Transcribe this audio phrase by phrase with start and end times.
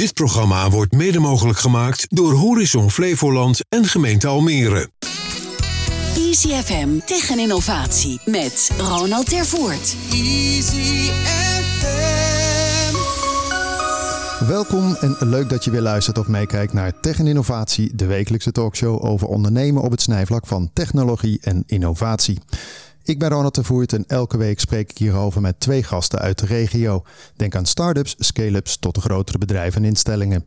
[0.00, 4.90] Dit programma wordt mede mogelijk gemaakt door Horizon Flevoland en gemeente Almere.
[6.16, 9.96] Easy FM tegen innovatie met Ronald Tervoort.
[10.12, 12.10] Easy FM.
[14.46, 18.52] Welkom en leuk dat je weer luistert of meekijkt naar Tech en Innovatie, de wekelijkse
[18.52, 22.38] talkshow over ondernemen op het snijvlak van technologie en innovatie.
[23.02, 26.38] Ik ben Ronald de Voert en elke week spreek ik hierover met twee gasten uit
[26.38, 27.02] de regio.
[27.36, 30.46] Denk aan start-ups, scale-ups tot de grotere bedrijven en instellingen.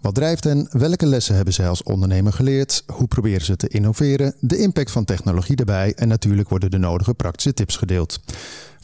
[0.00, 0.68] Wat drijft hen?
[0.70, 2.82] Welke lessen hebben zij als ondernemer geleerd?
[2.86, 4.34] Hoe proberen ze te innoveren?
[4.40, 8.20] De impact van technologie erbij en natuurlijk worden de nodige praktische tips gedeeld.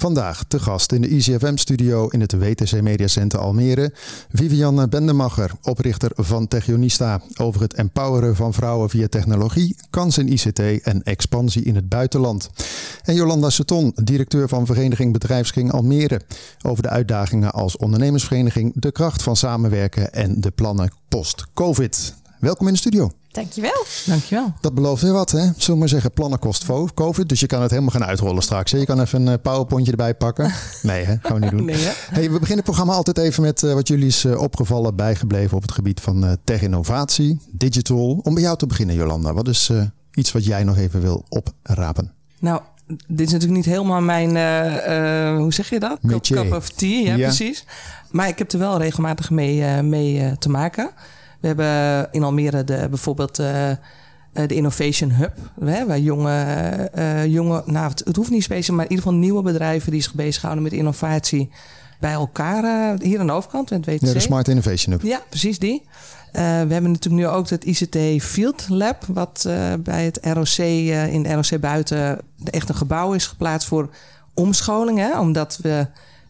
[0.00, 3.92] Vandaag te gast in de ICFM-studio in het WTC Media Center Almere.
[4.32, 7.20] Vivianne Bendemacher, oprichter van Techionista.
[7.40, 12.50] Over het empoweren van vrouwen via technologie, kansen in ICT en expansie in het buitenland.
[13.04, 16.20] En Jolanda Seton, directeur van Vereniging Bedrijfsking Almere.
[16.62, 22.14] Over de uitdagingen als ondernemersvereniging, de kracht van samenwerken en de plannen post-COVID.
[22.40, 23.10] Welkom in de studio.
[23.30, 23.84] Dankjewel.
[24.06, 24.52] Dankjewel.
[24.60, 25.38] Dat belooft weer wat, hè?
[25.38, 27.28] Zullen we maar zeggen, plannen kost COVID.
[27.28, 28.72] Dus je kan het helemaal gaan uitrollen straks.
[28.72, 28.78] Hè?
[28.78, 30.52] Je kan even een eh, powerpointje erbij pakken.
[30.82, 31.14] Nee, hè?
[31.22, 31.64] Gaan we niet doen.
[31.64, 31.90] Nee, hè?
[32.10, 35.56] Hey, we beginnen het programma altijd even met eh, wat jullie is eh, opgevallen, bijgebleven
[35.56, 38.20] op het gebied van tech-innovatie, digital.
[38.22, 39.32] Om bij jou te beginnen, Jolanda.
[39.32, 39.82] Wat is eh,
[40.14, 42.12] iets wat jij nog even wil oprapen?
[42.38, 42.60] Nou,
[43.06, 45.98] dit is natuurlijk niet helemaal mijn, eh, eh, hoe zeg je dat?
[46.22, 47.26] Cup, of tea, ja, Ja.
[47.26, 47.64] precies.
[48.10, 50.90] Maar ik heb er wel regelmatig mee, eh, mee te maken.
[51.40, 53.76] We hebben in Almere de, bijvoorbeeld eh, eh,
[54.32, 55.36] de Innovation Hub.
[55.64, 56.42] Hè, waar jonge,
[56.92, 60.02] eh, jonge nou, het, het hoeft niet speciaal, maar in ieder geval nieuwe bedrijven die
[60.02, 61.50] zich bezighouden met innovatie
[62.00, 64.00] bij elkaar hier aan de overkant, met WTC.
[64.00, 65.02] Ja, de Smart Innovation Hub.
[65.02, 65.82] Ja, precies die.
[66.32, 69.48] We hebben natuurlijk nu ook het ICT Field Lab, wat
[69.80, 70.66] bij het ROC
[71.12, 73.90] in de ROC buiten echt een gebouw is geplaatst voor
[74.34, 75.86] omscholing, hè, omdat we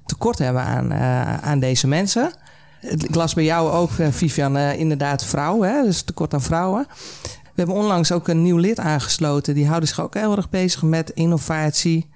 [0.06, 0.95] tekort hebben aan,
[1.42, 2.33] aan deze mensen.
[2.81, 6.86] Ik las bij jou ook, eh, Vivian, eh, inderdaad vrouwen, hè, dus tekort aan vrouwen.
[7.23, 9.55] We hebben onlangs ook een nieuw lid aangesloten.
[9.55, 12.08] Die houden zich ook heel erg bezig met innovatie.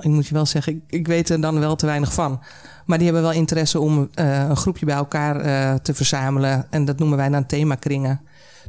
[0.00, 2.40] Ik moet je wel zeggen, ik, ik weet er dan wel te weinig van.
[2.86, 6.66] Maar die hebben wel interesse om eh, een groepje bij elkaar te verzamelen.
[6.70, 8.20] En dat noemen wij dan themakringen.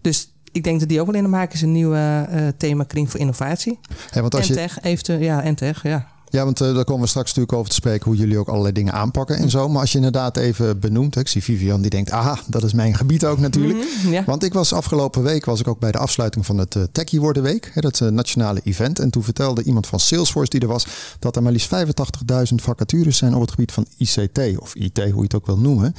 [0.02, 3.20] Dus ik denk dat die ook wel in de maak is, een nieuwe themakring voor
[3.20, 3.80] innovatie.
[4.14, 6.11] Want als en je, tech, eventueel, ja, en tech, ja.
[6.32, 8.74] Ja, want eh, daar komen we straks natuurlijk over te spreken hoe jullie ook allerlei
[8.74, 9.70] dingen aanpakken en zo.
[9.70, 12.96] Maar als je inderdaad even benoemt, ik zie Vivian die denkt, aha, dat is mijn
[12.96, 13.80] gebied ook natuurlijk.
[14.04, 14.24] Mhm, ja.
[14.24, 17.20] Want ik was afgelopen week was ik ook bij de afsluiting van het uh, Techie
[17.20, 19.00] Worden Week, hè, dat eh, nationale event.
[19.00, 20.86] En toen vertelde iemand van Salesforce die er was,
[21.20, 25.16] dat er maar liefst 85.000 vacatures zijn op het gebied van ICT of IT, hoe
[25.16, 25.96] je het ook wil noemen.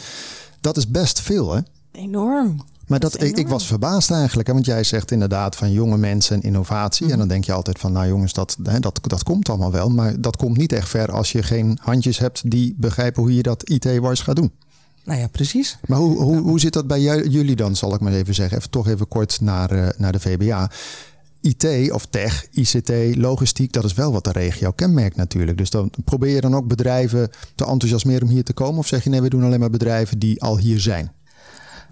[0.60, 1.60] Dat is best veel, hè?
[1.92, 2.64] Enorm.
[2.92, 4.48] Maar Dat ik, was verbaasd eigenlijk.
[4.48, 4.54] Hè?
[4.54, 7.04] Want jij zegt inderdaad van jonge mensen en innovatie.
[7.04, 7.12] Mhm.
[7.12, 9.88] En dan denk je altijd van, nou jongens, dat, hè, dat, dat komt allemaal wel.
[9.88, 13.42] Maar dat komt niet echt ver als je geen handjes hebt die begrijpen hoe je
[13.42, 14.50] dat IT-wise gaat doen.
[15.04, 15.78] Nou ja, precies.
[15.86, 18.58] Maar hoe, hoe, hoe zit dat bij ju- jullie dan, zal ik maar even zeggen.
[18.58, 20.70] Even toch even kort naar, eh, naar de VBA.
[21.40, 25.58] IT of tech, ICT, logistiek, dat is wel wat de regio kenmerkt natuurlijk.
[25.58, 28.78] Dus dan probeer je dan ook bedrijven te enthousiasmeren om hier te komen?
[28.78, 31.12] Of zeg je nee, we doen alleen maar bedrijven die al hier zijn?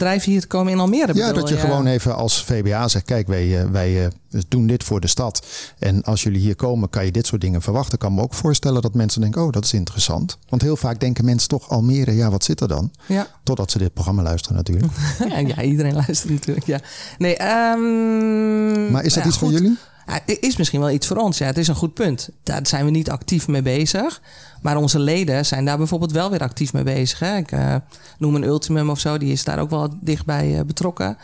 [0.01, 1.15] Drijven hier te komen in Almere.
[1.15, 4.67] Ja, bedoel dat je gewoon even als VBA zegt: kijk, wij, eh, wij eh, doen
[4.67, 5.47] dit voor de stad.
[5.79, 7.93] En als jullie hier komen, kan je dit soort dingen verwachten.
[7.93, 10.39] Ik kan me ook voorstellen dat mensen denken: oh, dat is interessant.
[10.49, 12.91] Want heel vaak denken mensen toch Almere, ja, wat zit er dan?
[13.07, 13.27] Ja.
[13.43, 14.93] Totdat ze dit programma luisteren natuurlijk.
[15.57, 16.67] Ja, iedereen luistert natuurlijk.
[16.67, 16.81] Ja.
[17.19, 19.79] Nee, ehm, Maar is dat ja, iets voor jullie?
[20.25, 21.39] Is misschien wel iets voor ons.
[21.39, 22.31] Ja, het is een goed punt.
[22.43, 24.21] Daar zijn we niet actief mee bezig.
[24.63, 27.19] Maar onze leden zijn daar bijvoorbeeld wel weer actief mee bezig.
[27.19, 27.37] Hè.
[27.37, 27.75] Ik eh,
[28.19, 31.19] noem een Ultimum of zo, die is daar ook wel dichtbij eh, betrokken.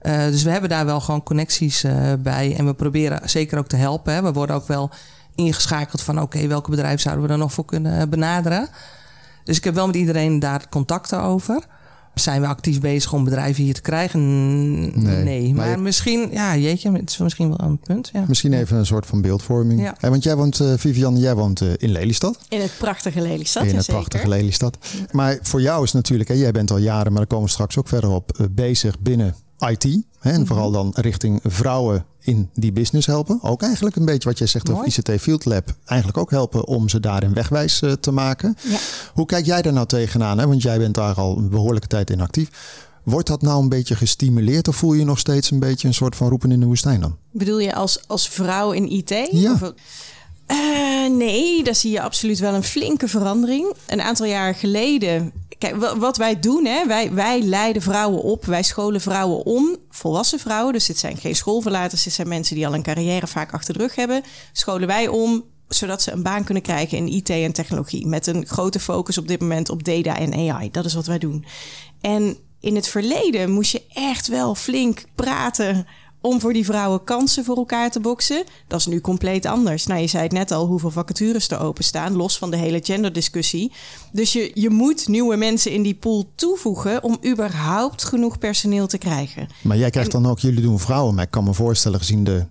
[0.00, 1.84] Eh, dus we hebben daar wel gewoon connecties
[2.18, 2.54] bij.
[2.56, 4.22] En we proberen zeker ook te helpen.
[4.22, 4.90] We worden ook wel
[5.34, 6.20] ingeschakeld van...
[6.20, 8.68] oké, welke bedrijven zouden we er nog voor kunnen benaderen?
[9.44, 11.66] Dus ik heb wel met iedereen daar contacten over.
[12.14, 14.20] Zijn we actief bezig om bedrijven hier te krijgen?
[15.02, 16.28] Nee, Nee, maar maar, je- misschien...
[16.32, 18.10] Ja, jeetje, het is misschien wel een punt.
[18.12, 18.24] Ja.
[18.28, 19.80] Misschien even een soort van beeldvorming.
[19.80, 19.94] Ja.
[20.10, 22.38] Want jij woont, eh, Vivian, jij woont eh, in Lelystad.
[22.48, 24.78] In het prachtige Lelystad, in het prachtige Lelystad.
[25.10, 27.78] Maar voor jou is natuurlijk, hè, jij bent al jaren, maar daar komen we straks
[27.78, 29.34] ook verder op, eh, bezig binnen
[29.68, 29.84] IT.
[30.18, 33.38] Hè, en vooral dan richting vrouwen in die business helpen.
[33.42, 34.86] Ook eigenlijk een beetje wat jij zegt over.
[34.86, 35.74] ICT Field Lab.
[35.84, 38.56] Eigenlijk ook helpen om ze daarin wegwijs eh, te maken.
[38.62, 38.76] Ja.
[39.14, 40.38] Hoe kijk jij daar nou tegenaan?
[40.38, 40.46] Hè?
[40.46, 42.48] Want jij bent daar al een behoorlijke tijd in actief.
[43.04, 46.16] Wordt dat nou een beetje gestimuleerd of voel je nog steeds een beetje een soort
[46.16, 47.16] van roepen in de woestijn dan?
[47.30, 49.28] Bedoel je als, als vrouw in IT?
[49.32, 49.52] Ja.
[49.52, 49.72] Of-
[50.46, 50.56] Eh,
[51.10, 53.74] nee, daar zie je absoluut wel een flinke verandering.
[53.86, 55.32] Een aantal jaar geleden.
[55.60, 59.76] Kijk, wa- wat wij doen, hè, wij, wij leiden vrouwen op, wij scholen vrouwen om,
[59.90, 60.72] volwassen vrouwen.
[60.72, 63.80] Dus dit zijn geen schoolverlaters, dit zijn mensen die al een carrière vaak achter de
[63.80, 64.22] rug hebben.
[64.52, 68.06] Scholen wij om zodat ze een baan kunnen krijgen in IT en technologie.
[68.06, 70.70] Met een grote focus op dit moment op data en AI.
[70.70, 71.44] Dat is wat wij doen.
[72.00, 75.86] En in het verleden moest je echt wel flink praten
[76.20, 78.44] om voor die vrouwen kansen voor elkaar te boksen.
[78.66, 79.86] Dat is nu compleet anders.
[79.86, 83.72] Nou, je zei het net al, hoeveel vacatures er openstaan, los van de hele genderdiscussie.
[84.12, 88.98] Dus je, je moet nieuwe mensen in die pool toevoegen om überhaupt genoeg personeel te
[88.98, 89.48] krijgen.
[89.62, 92.44] Maar jij krijgt dan ook, jullie doen vrouwen, maar ik kan me voorstellen gezien de,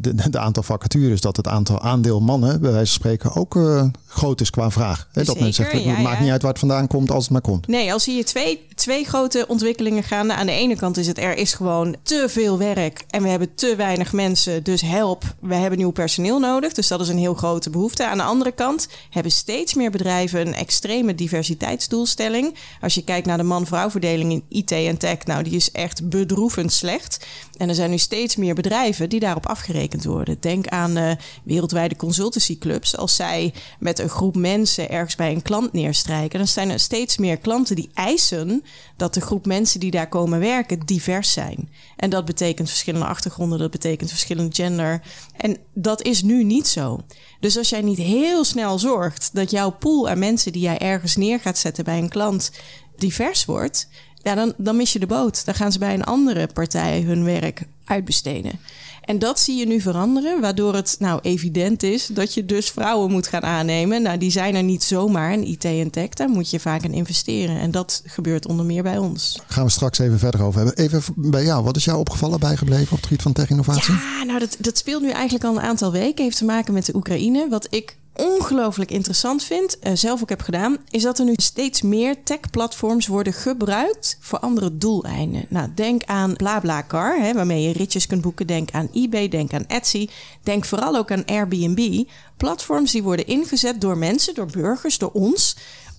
[0.00, 3.84] de, de aantal vacatures, dat het aantal aandeel mannen, bij wijze van spreken, ook uh,
[4.06, 5.08] groot is qua vraag.
[5.12, 5.24] Hè?
[5.24, 6.22] Dat men zegt, het maakt ja.
[6.22, 7.66] niet uit waar het vandaan komt als het maar komt.
[7.66, 10.34] Nee, als zie je twee, twee grote ontwikkelingen gaande.
[10.34, 13.54] Aan de ene kant is het, er is gewoon te veel werk en we hebben
[13.54, 14.62] te weinig mensen.
[14.62, 16.72] Dus help, we hebben nieuw personeel nodig.
[16.72, 18.06] Dus dat is een heel grote behoefte.
[18.06, 22.54] Aan de andere kant hebben steeds meer bedrijven een extreme diversiteitsdoelstelling.
[22.80, 26.08] Als je kijkt naar de man-vrouw verdeling in IT en tech, nou die is echt
[26.08, 27.26] bedroevend slecht.
[27.56, 30.36] En er zijn nu steeds meer bedrijven die daarop afgerekend worden.
[30.40, 31.10] Denk aan uh,
[31.44, 32.96] wereldwijde consultancyclubs.
[32.96, 37.16] Als zij met een groep mensen ergens bij een klant neerstrijken, dan zijn er steeds
[37.16, 38.64] meer klanten die eisen
[38.96, 41.68] dat de groep mensen die daar komen werken divers zijn.
[41.96, 45.02] En dat betekent verschillende achtergronden, dat betekent verschillende gender.
[45.36, 47.00] En dat is nu niet zo.
[47.40, 51.16] Dus als jij niet heel snel zorgt dat jouw pool aan mensen die jij ergens
[51.16, 52.50] neer gaat zetten bij een klant
[52.96, 53.88] divers wordt,
[54.22, 55.44] ja, dan, dan mis je de boot.
[55.44, 58.60] Dan gaan ze bij een andere partij hun werk uitbesteden.
[59.06, 63.10] En dat zie je nu veranderen, waardoor het nou evident is dat je dus vrouwen
[63.10, 64.02] moet gaan aannemen.
[64.02, 66.92] Nou, die zijn er niet zomaar in IT en tech, daar moet je vaak in
[66.92, 67.60] investeren.
[67.60, 69.40] En dat gebeurt onder meer bij ons.
[69.46, 70.84] Gaan we straks even verder over hebben.
[70.84, 73.94] Even bij jou, wat is jou opgevallen bijgebleven op het gebied van tech-innovatie?
[73.94, 76.24] Ja, nou, dat, dat speelt nu eigenlijk al een aantal weken.
[76.24, 77.48] Heeft te maken met de Oekraïne.
[77.48, 81.82] Wat ik ongelooflijk interessant vind, uh, zelf ook heb gedaan, is dat er nu steeds
[81.82, 85.46] meer tech-platforms worden gebruikt voor andere doeleinden.
[85.48, 88.46] Nou, denk aan BlaBlaCar, hè, waarmee je ritjes kunt boeken.
[88.46, 90.08] Denk aan eBay, denk aan Etsy.
[90.42, 92.04] Denk vooral ook aan Airbnb.
[92.36, 95.56] Platforms die worden ingezet door mensen, door burgers, door ons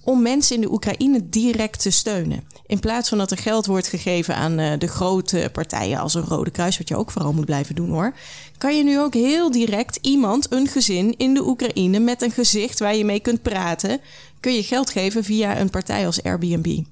[0.09, 2.43] om mensen in de Oekraïne direct te steunen.
[2.65, 6.23] In plaats van dat er geld wordt gegeven aan uh, de grote partijen als een
[6.23, 8.13] Rode Kruis, wat je ook vooral moet blijven doen hoor,
[8.57, 12.79] kan je nu ook heel direct iemand, een gezin in de Oekraïne met een gezicht
[12.79, 13.99] waar je mee kunt praten,
[14.39, 16.83] kun je geld geven via een partij als Airbnb.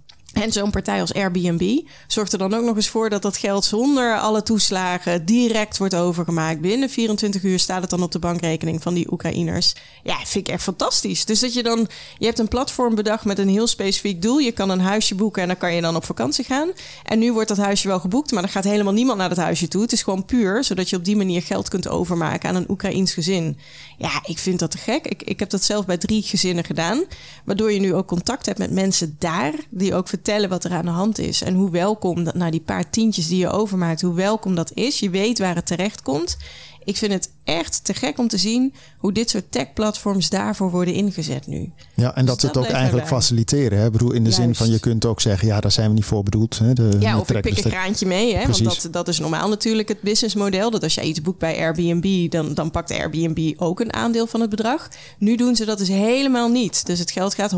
[0.42, 3.66] En zo'n partij als Airbnb zorgt er dan ook nog eens voor dat dat geld
[3.66, 6.62] zonder alle toeslagen direct wordt overgemaakt.
[6.62, 9.76] Binnen 24 uur staat het dan op de bankrekening van die Oekraïners.
[10.04, 11.26] Ja, vind ik echt fantastisch.
[11.26, 11.88] Dus dat je dan,
[12.18, 14.38] je hebt een platform bedacht met een heel specifiek doel.
[14.38, 16.72] Je kan een huisje boeken en dan kan je dan op vakantie gaan.
[17.04, 19.68] En nu wordt dat huisje wel geboekt, maar er gaat helemaal niemand naar dat huisje
[19.68, 19.82] toe.
[19.82, 23.14] Het is gewoon puur, zodat je op die manier geld kunt overmaken aan een Oekraïns
[23.14, 23.58] gezin.
[23.98, 25.06] Ja, ik vind dat te gek.
[25.08, 27.04] Ik, ik heb dat zelf bij drie gezinnen gedaan.
[27.46, 30.86] Waardoor je nu ook contact hebt met mensen daar die ook vertellen wat er aan
[30.86, 31.42] de hand is.
[31.42, 35.00] En hoe welkom dat, nou die paar tientjes die je overmaakt, hoe welkom dat is.
[35.00, 36.38] Je weet waar het terecht komt.
[36.86, 40.94] Ik vind het echt te gek om te zien hoe dit soort tech-platforms daarvoor worden
[40.94, 41.72] ingezet nu.
[41.96, 43.80] Ja, en dat ze het ook eigenlijk faciliteren.
[43.80, 43.86] Hè?
[43.86, 44.44] Ik bedoel, in de Juist.
[44.44, 46.58] zin van je kunt ook zeggen, ja, daar zijn we niet voor bedoeld.
[46.58, 46.74] Hè?
[46.74, 48.36] De, ja, of ik pik een kraantje mee.
[48.36, 48.48] Hè?
[48.48, 50.72] Want dat, dat is normaal natuurlijk het businessmodel.
[50.72, 54.42] Dat als jij iets boekt bij Airbnb, dan, dan pakt Airbnb ook een aandeel van
[54.42, 54.90] het bedrag.
[55.18, 56.86] Nu doen ze dat dus helemaal niet.
[56.86, 57.56] Dus het geld gaat 100%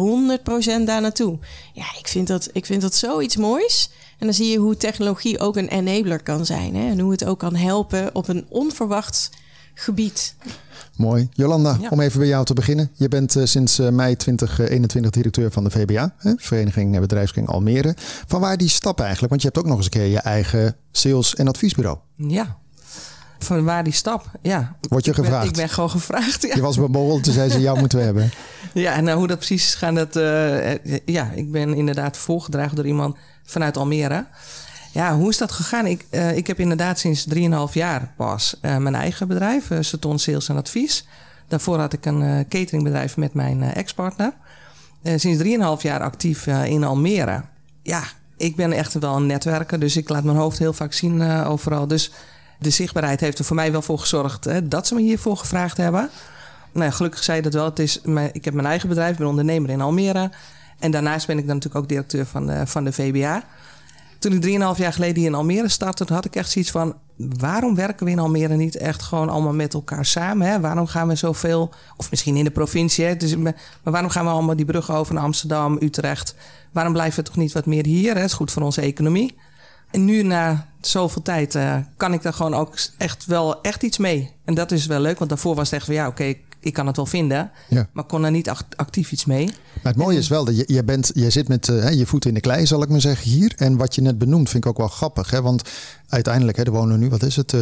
[0.86, 1.40] daar naartoe.
[1.74, 3.90] Ja, ik vind dat, ik vind dat zoiets moois.
[4.18, 6.76] En dan zie je hoe technologie ook een enabler kan zijn.
[6.76, 6.90] Hè?
[6.90, 9.30] En hoe het ook kan helpen op een onverwacht
[9.74, 10.36] gebied.
[10.96, 11.30] Mooi.
[11.34, 11.90] Jolanda, ja.
[11.90, 12.92] om even bij jou te beginnen.
[12.94, 16.34] Je bent uh, sinds uh, mei 2021 directeur van de VBA, hè?
[16.38, 17.96] Vereniging Bedrijfskring Almere.
[18.28, 19.30] Van waar die stap eigenlijk?
[19.30, 21.98] Want je hebt ook nog eens een keer je eigen sales- en adviesbureau.
[22.16, 22.58] Ja.
[23.40, 24.26] Van waar die stap?
[24.42, 24.76] Ja.
[24.90, 25.40] Word je ik gevraagd?
[25.42, 26.42] Ben, ik ben gewoon gevraagd.
[26.42, 26.56] Ja.
[26.56, 28.32] Je was bij Borrel, toen zei ze, jou moeten we hebben.
[28.74, 30.16] Ja, en nou, hoe dat precies is gaan, dat...
[30.16, 30.76] Uh,
[31.06, 34.26] ja, ik ben inderdaad voorgedragen door iemand vanuit Almere.
[34.92, 35.86] Ja, hoe is dat gegaan?
[35.86, 40.20] Ik, uh, ik heb inderdaad sinds 3,5 jaar pas uh, mijn eigen bedrijf, uh, Saton
[40.20, 41.08] Sales en Advies.
[41.48, 44.34] Daarvoor had ik een cateringbedrijf met mijn ex-partner.
[45.04, 47.42] sinds 3,5 jaar actief in Almere.
[47.84, 48.04] Ja,
[48.38, 51.88] ik ben echt wel een netwerker, dus ik laat mijn hoofd heel vaak zien overal.
[51.88, 52.12] Dus
[52.58, 55.78] de zichtbaarheid heeft er voor mij wel voor gezorgd hè, dat ze me hiervoor gevraagd
[55.78, 56.10] hebben.
[56.72, 57.66] Nou, gelukkig zei je dat wel.
[57.66, 60.32] Het is, ik heb mijn eigen bedrijf, ik ben ondernemer in Almere.
[60.80, 63.44] En daarnaast ben ik dan natuurlijk ook directeur van de, van de VBA.
[64.20, 67.76] Toen ik 3,5 jaar geleden hier in Almere startte, had ik echt zoiets van: waarom
[67.76, 70.48] werken we in Almere niet echt gewoon allemaal met elkaar samen?
[70.48, 70.60] Hè?
[70.60, 73.16] Waarom gaan we zoveel, of misschien in de provincie, hè?
[73.16, 76.36] Dus, maar waarom gaan we allemaal die bruggen over naar Amsterdam, Utrecht?
[76.72, 78.16] Waarom blijven we toch niet wat meer hier?
[78.16, 79.36] Het is goed voor onze economie.
[79.92, 83.98] En nu na zoveel tijd uh, kan ik daar gewoon ook echt wel echt iets
[83.98, 84.32] mee.
[84.46, 86.74] En dat is wel leuk, want daarvoor was het echt van ja, oké, okay, ik
[86.74, 87.88] kan het wel vinden, ja.
[87.94, 89.46] maar kon er niet actief iets mee.
[89.84, 92.30] Maar het mooie is wel dat je, je, bent, je zit met uh, je voeten
[92.30, 93.54] in de klei, zal ik maar zeggen, hier.
[93.58, 95.32] En wat je net benoemt vind ik ook wel grappig.
[95.32, 95.42] Hè?
[95.42, 95.70] Want
[96.08, 97.62] uiteindelijk, hè, er wonen nu, wat is het, uh,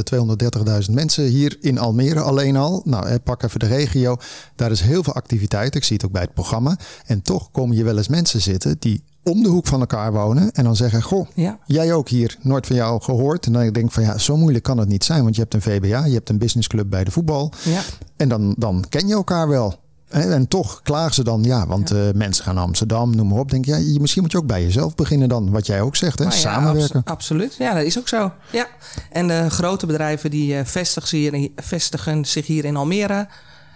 [0.88, 2.82] 230.000 mensen hier in Almere alleen al.
[2.86, 4.18] Nou, hè, pak even de regio.
[4.56, 5.76] Daar is heel veel activiteit.
[5.76, 6.78] Ik zie het ook bij het programma.
[7.06, 10.52] En toch komen hier wel eens mensen zitten die om de hoek van elkaar wonen
[10.52, 11.58] en dan zeggen: Goh, Ja.
[11.66, 13.46] jij ook hier, nooit van jou gehoord.
[13.46, 15.54] En dan denk ik van ja, zo moeilijk kan het niet zijn, want je hebt
[15.54, 17.52] een VBA, je hebt een businessclub bij de voetbal.
[17.64, 17.82] Ja.
[18.18, 19.84] En dan, dan ken je elkaar wel.
[20.10, 23.40] En, en toch klagen ze dan, ja, want eh, mensen gaan naar Amsterdam, noem maar
[23.40, 23.50] op.
[23.52, 25.96] Denk je, ja, je- misschien moet je ook bij jezelf beginnen dan, wat jij ook
[25.96, 26.24] zegt, hè?
[26.26, 26.96] Nou ja, samenwerken.
[27.00, 27.56] abso- absoluut.
[27.60, 28.32] Ja, dat is ook zo.
[28.52, 28.68] Ja.
[29.12, 33.28] En de grote bedrijven die eh, vestigen, zich hier, vestigen zich hier in Almere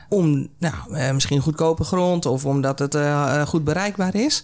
[0.09, 4.43] om nou, eh, misschien goedkope grond of omdat het eh, eh, goed bereikbaar is.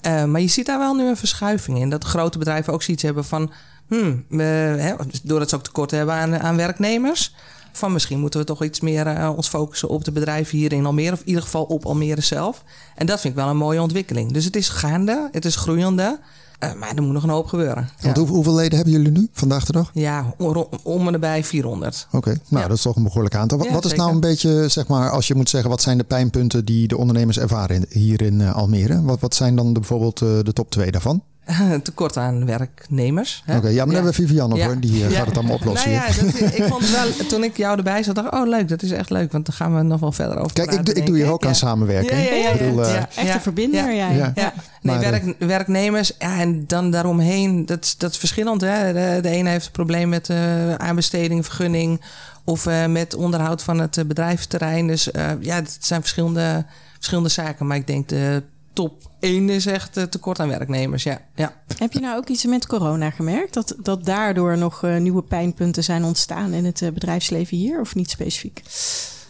[0.00, 1.90] Eh, maar je ziet daar wel nu een verschuiving in.
[1.90, 3.50] Dat grote bedrijven ook zoiets hebben van...
[3.88, 7.34] Hmm, we, doordat ze ook tekort hebben aan, aan werknemers...
[7.72, 10.86] van misschien moeten we toch iets meer eh, ons focussen op de bedrijven hier in
[10.86, 11.12] Almere...
[11.12, 12.64] of in ieder geval op Almere zelf.
[12.94, 14.32] En dat vind ik wel een mooie ontwikkeling.
[14.32, 16.18] Dus het is gaande, het is groeiende...
[16.58, 17.88] eh, maar er moet nog een hoop gebeuren.
[18.02, 18.22] Want ja.
[18.22, 19.90] hoe- hoeveel leden hebben jullie nu vandaag de dag?
[19.92, 22.06] Ja, om, om en nabij 400.
[22.12, 22.68] Oké, nou Ja.
[22.68, 23.58] dat is toch een behoorlijk aantal.
[23.58, 25.98] Wat, Ja, wat is nou een beetje, zeg maar, als je moet zeggen, wat zijn
[25.98, 29.02] de pijnpunten die de ondernemers ervaren hier in eh, Almere?
[29.02, 31.22] Wat, wat zijn dan de, bijvoorbeeld eh, de top twee daarvan?
[31.82, 33.42] Tekort aan werknemers.
[33.44, 33.56] hè?
[33.56, 34.66] Oké, ja, maar dan hebben we Vivian op Ja.
[34.66, 35.16] hoor, die eh, Ja.
[35.16, 35.90] gaat het allemaal oplossen.
[35.90, 36.32] Nou ja, hier.
[36.40, 38.82] dat, ik vond het wel, toen ik jou erbij zat, dacht ik, oh leuk, dat
[38.82, 39.32] is echt leuk.
[39.32, 41.42] Want dan gaan we nog wel verder over Kijk, ik, praten, ik doe hier ook
[41.42, 41.48] Ja.
[41.48, 42.16] aan samenwerken.
[42.16, 42.86] Ja, ja, ja, bedoel, ja.
[42.88, 43.08] eh, Ja.
[43.22, 44.06] Echte verbinder, ja.
[44.08, 44.16] jij.
[44.16, 44.32] Ja.
[44.34, 44.52] Ja.
[44.82, 48.60] Nee, Maar, werk, werknemers ja, en dan daaromheen, dat, is- dat is verschillend.
[48.60, 48.92] Hè?
[48.92, 52.00] De, de ene heeft een probleem met eh, aanbesteding, vergunning
[52.44, 54.86] of eh, met onderhoud van het bedrijfsterrein.
[54.86, 56.64] Dus eh, ja, het zijn verschillende,
[56.94, 57.66] verschillende zaken.
[57.66, 58.42] Maar ik denk de
[58.78, 61.02] top 1 is echt eh, tekort aan werknemers.
[61.02, 61.52] Ja, ja.
[61.78, 63.54] Heb je nou ook iets met corona gemerkt?
[63.54, 67.80] Dat, dat daardoor nog eh, nieuwe pijnpunten zijn ontstaan in het eh, bedrijfsleven hier?
[67.80, 68.62] Of niet specifiek?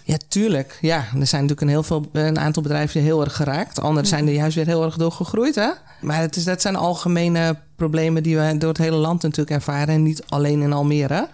[0.04, 0.78] Ja, tuurlijk.
[0.80, 3.80] Ja, er zijn natuurlijk een, heel veel, een aantal bedrijven heel erg geraakt.
[3.80, 5.54] Anderen zijn er juist weer heel erg door gegroeid.
[5.54, 5.70] Hè?
[6.00, 9.94] Maar het is, dat zijn algemene problemen die we door het hele land natuurlijk ervaren.
[9.94, 11.28] En niet alleen in Almere.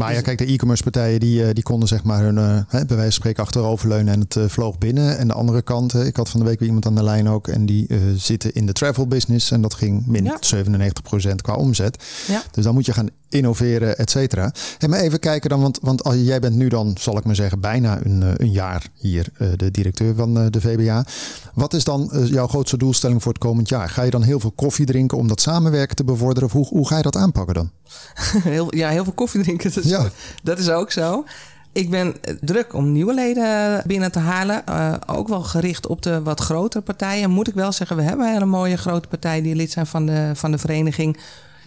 [0.00, 2.84] Maar ja, kijk, de e-commerce partijen die, eh, die konden zeg maar hun, eh, hè,
[2.84, 5.18] bij wijze van spreken achteroverleunen en het eh, vloog binnen.
[5.18, 7.48] En de andere kant, ik had van de week weer iemand aan de lijn ook
[7.48, 10.38] en die zitten in de travel business en dat ging min Ja.
[10.40, 12.04] 97% qua omzet.
[12.26, 12.42] Ja.
[12.50, 14.52] Dus dan moet je gaan innoveren, et cetera.
[14.78, 17.34] En maar even kijken dan, want, want als jij bent nu dan, zal ik maar
[17.34, 21.04] zeggen, bijna een, eh, een jaar hier eh, de directeur van eh, de VBA.
[21.54, 23.88] Wat is dan jouw grootste doelstelling voor het komend jaar?
[23.88, 26.48] Ga je dan heel veel koffie drinken om dat samenwerken te bevorderen?
[26.48, 27.70] Of hoe, hoe ga je dat aanpakken dan?
[28.42, 29.72] Heel, ja, heel veel koffie drinken.
[29.72, 30.08] Dat is, Ja.
[30.42, 31.24] dat is ook zo.
[31.72, 34.62] Ik ben druk om nieuwe leden binnen te halen.
[35.08, 37.30] Ook wel gericht op de wat grotere partijen.
[37.30, 40.06] Moet ik wel zeggen, we hebben een hele mooie grote partijen die lid zijn van
[40.06, 41.18] de, van de vereniging.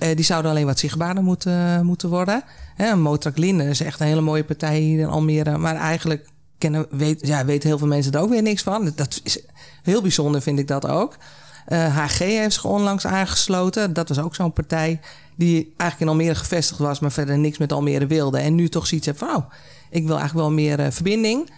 [0.03, 2.43] Eh, die zouden alleen wat zichtbaarder moeten, moeten worden.
[2.75, 5.57] Hè, Motrak Linden is echt een hele mooie partij hier in Almere.
[5.57, 8.91] Maar eigenlijk kennen, weet, ja, weten heel veel mensen er ook weer niks van.
[8.95, 9.39] Dat is
[9.83, 11.17] heel bijzonder, vind ik dat ook.
[11.65, 13.93] Eh, HG heeft zich onlangs aangesloten.
[13.93, 14.99] Dat was ook zo'n partij
[15.35, 18.37] die eigenlijk in Almere gevestigd was, maar verder niks met Almere wilde.
[18.37, 19.51] En nu toch zoiets heeft van, oh,
[19.89, 21.49] ik wil eigenlijk wel meer eh, verbinding.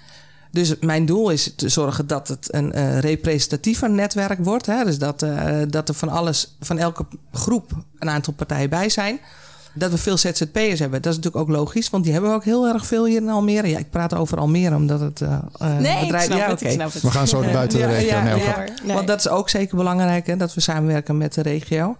[0.55, 4.65] Dus mijn doel is te zorgen dat het een eh, representatiever netwerk wordt.
[4.65, 4.83] Hè?
[4.83, 9.19] Dus dat, eh, dat er van alles, van elke groep een aantal partijen bij zijn.
[9.73, 12.43] Dat we veel ZZP'ers hebben, dat is natuurlijk ook logisch, want die hebben we ook
[12.43, 13.67] heel erg veel hier in Almere.
[13.69, 16.25] Ja, ik praat over Almere omdat het eh eh, Nee, ik bedrijf.
[16.25, 16.75] snap ja, het, ik oké.
[16.75, 17.01] snap het.
[17.01, 18.07] We gaan zo naar buiten de regio.
[18.07, 18.43] ja, Nee, oké.
[18.43, 18.63] ja.
[18.83, 18.95] Nee.
[18.95, 21.97] Want dat is ook zeker belangrijk, hè, dat we samenwerken met de regio.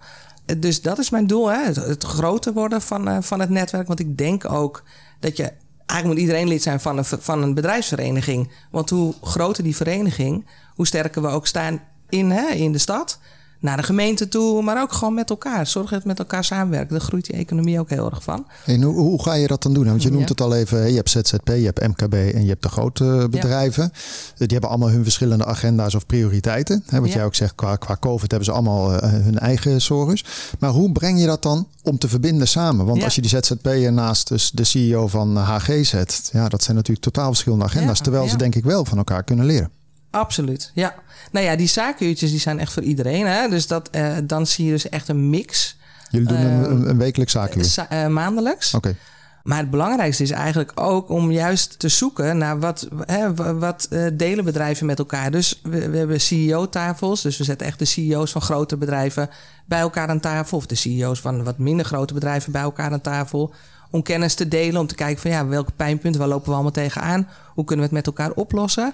[0.58, 3.86] Dus dat is mijn doel, hè, het, het groter worden van, van het netwerk.
[3.86, 4.82] Want ik denk ook
[5.20, 5.52] dat je...
[5.86, 8.50] Eigenlijk moet iedereen lid zijn van een, van een bedrijfsvereniging.
[8.70, 13.18] Want hoe groter die vereniging, hoe sterker we ook staan in, hè, in de stad.
[13.60, 15.66] Naar de gemeente toe, maar ook gewoon met elkaar.
[15.66, 16.88] Zorg dat we met elkaar samenwerken.
[16.98, 18.46] Daar groeit die economie ook heel erg van.
[18.66, 19.84] En hoe, hoe ga je dat dan doen?
[19.86, 20.28] Want je noemt Ja.
[20.28, 23.84] het al even, je hebt ZZP, je hebt MKB en je hebt de grote bedrijven.
[23.84, 23.90] Eh,
[24.38, 26.82] Die hebben allemaal hun verschillende agenda's of prioriteiten.
[26.86, 27.14] Hè, wat Ja.
[27.14, 30.24] jij ook zegt, qua, qua COVID hebben ze allemaal eh, hun eigen zorgers.
[30.58, 32.86] Maar hoe breng je dat dan om te verbinden samen?
[32.86, 36.76] Want als je die ZZP'er naast dus de CEO van HG zet, ja, dat zijn
[36.76, 38.00] natuurlijk totaal verschillende agenda's.
[38.00, 39.70] Terwijl ze denk ik wel van elkaar kunnen leren.
[40.10, 40.94] Absoluut, ja.
[41.32, 43.26] Nou ja, die zaakuurtjes die zijn echt voor iedereen.
[43.26, 43.48] Hè?
[43.48, 45.76] Dus dat, eh, dan zie je dus echt een mix.
[46.10, 47.64] Jullie doen een, een, een wekelijks zaakuur.
[47.64, 48.74] Za- eh, maandelijks.
[48.74, 48.94] Oké.
[49.42, 53.86] Maar het belangrijkste is eigenlijk ook om juist te zoeken naar wat, hè, wa- wat
[53.90, 55.30] eh, delen bedrijven met elkaar.
[55.30, 57.22] Dus we, we hebben CEO-tafels.
[57.22, 59.30] Dus we zetten echt de CEO's van grote bedrijven
[59.66, 60.58] bij elkaar aan tafel.
[60.58, 63.54] Of de CEO's van wat minder grote bedrijven bij elkaar aan tafel.
[63.90, 66.70] Om kennis te delen, om te kijken van ja, welke pijnpunten, waar lopen we allemaal
[66.72, 67.28] tegenaan?
[67.54, 68.92] Hoe kunnen we het met elkaar oplossen?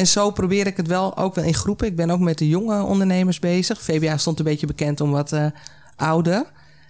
[0.00, 1.86] En zo probeer ik het wel ook wel in groepen.
[1.86, 3.82] Ik ben ook met de jonge ondernemers bezig.
[3.82, 5.46] VBA stond een beetje bekend om wat eh,
[5.96, 6.44] ouder.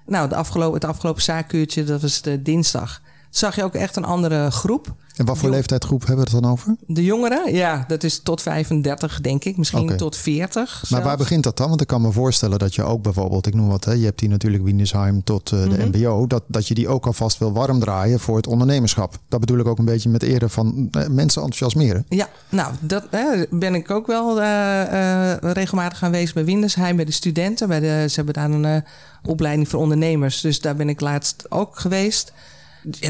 [0.06, 3.02] Nou, afgelopen, het afgelopen zaakuurtje, dat was de dinsdag.
[3.30, 4.94] Zag je ook echt een andere groep.
[5.16, 6.76] En wat voor leeftijdsgroep hebben we het dan over?
[6.87, 9.56] De jongeren, ja, dat is tot 35, denk ik.
[9.56, 10.84] Misschien tot 40.
[10.88, 11.68] Maar waar begint dat dan?
[11.68, 14.20] Want ik kan me voorstellen dat je ook bijvoorbeeld, ik noem wat, hè, je hebt
[14.20, 15.87] hier natuurlijk Windesheim tot eh, de Mhm.
[15.87, 19.18] MBO, dat, dat je die ook alvast wil warm draaien voor het ondernemerschap.
[19.28, 22.04] Dat bedoel ik ook een beetje met ere van eh, mensen enthousiasmeren.
[22.08, 27.12] Ja, nou, dat hè, ben ik ook wel eh, regelmatig aanwezig bij Windersheim, bij de
[27.12, 27.68] studenten.
[27.68, 28.84] Bij de, ze hebben daar een
[29.25, 30.40] opleiding voor ondernemers.
[30.40, 32.32] Dus daar ben ik laatst ook geweest.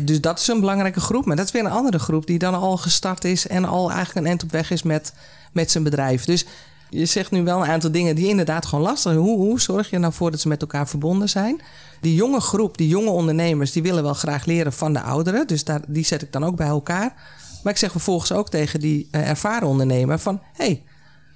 [0.04, 1.24] Dus dat is een belangrijke groep.
[1.24, 4.18] Maar dat is weer een andere groep die dan al gestart is en al eigenlijk
[4.18, 5.12] een eind op weg is met,
[5.52, 6.24] met zijn bedrijf.
[6.24, 6.44] Dus
[6.90, 9.24] je zegt nu wel een aantal dingen die inderdaad gewoon lastig zijn.
[9.24, 11.60] Hoe, hoe zorg je nou voor dat ze met elkaar verbonden zijn?
[12.00, 15.46] Die jonge groep, die jonge ondernemers, die willen wel graag leren van de ouderen.
[15.46, 17.14] Dus daar, die zet ik dan ook bij elkaar.
[17.62, 20.42] Maar ik zeg vervolgens ook tegen die eh, ervaren ondernemer van...
[20.52, 20.82] hey,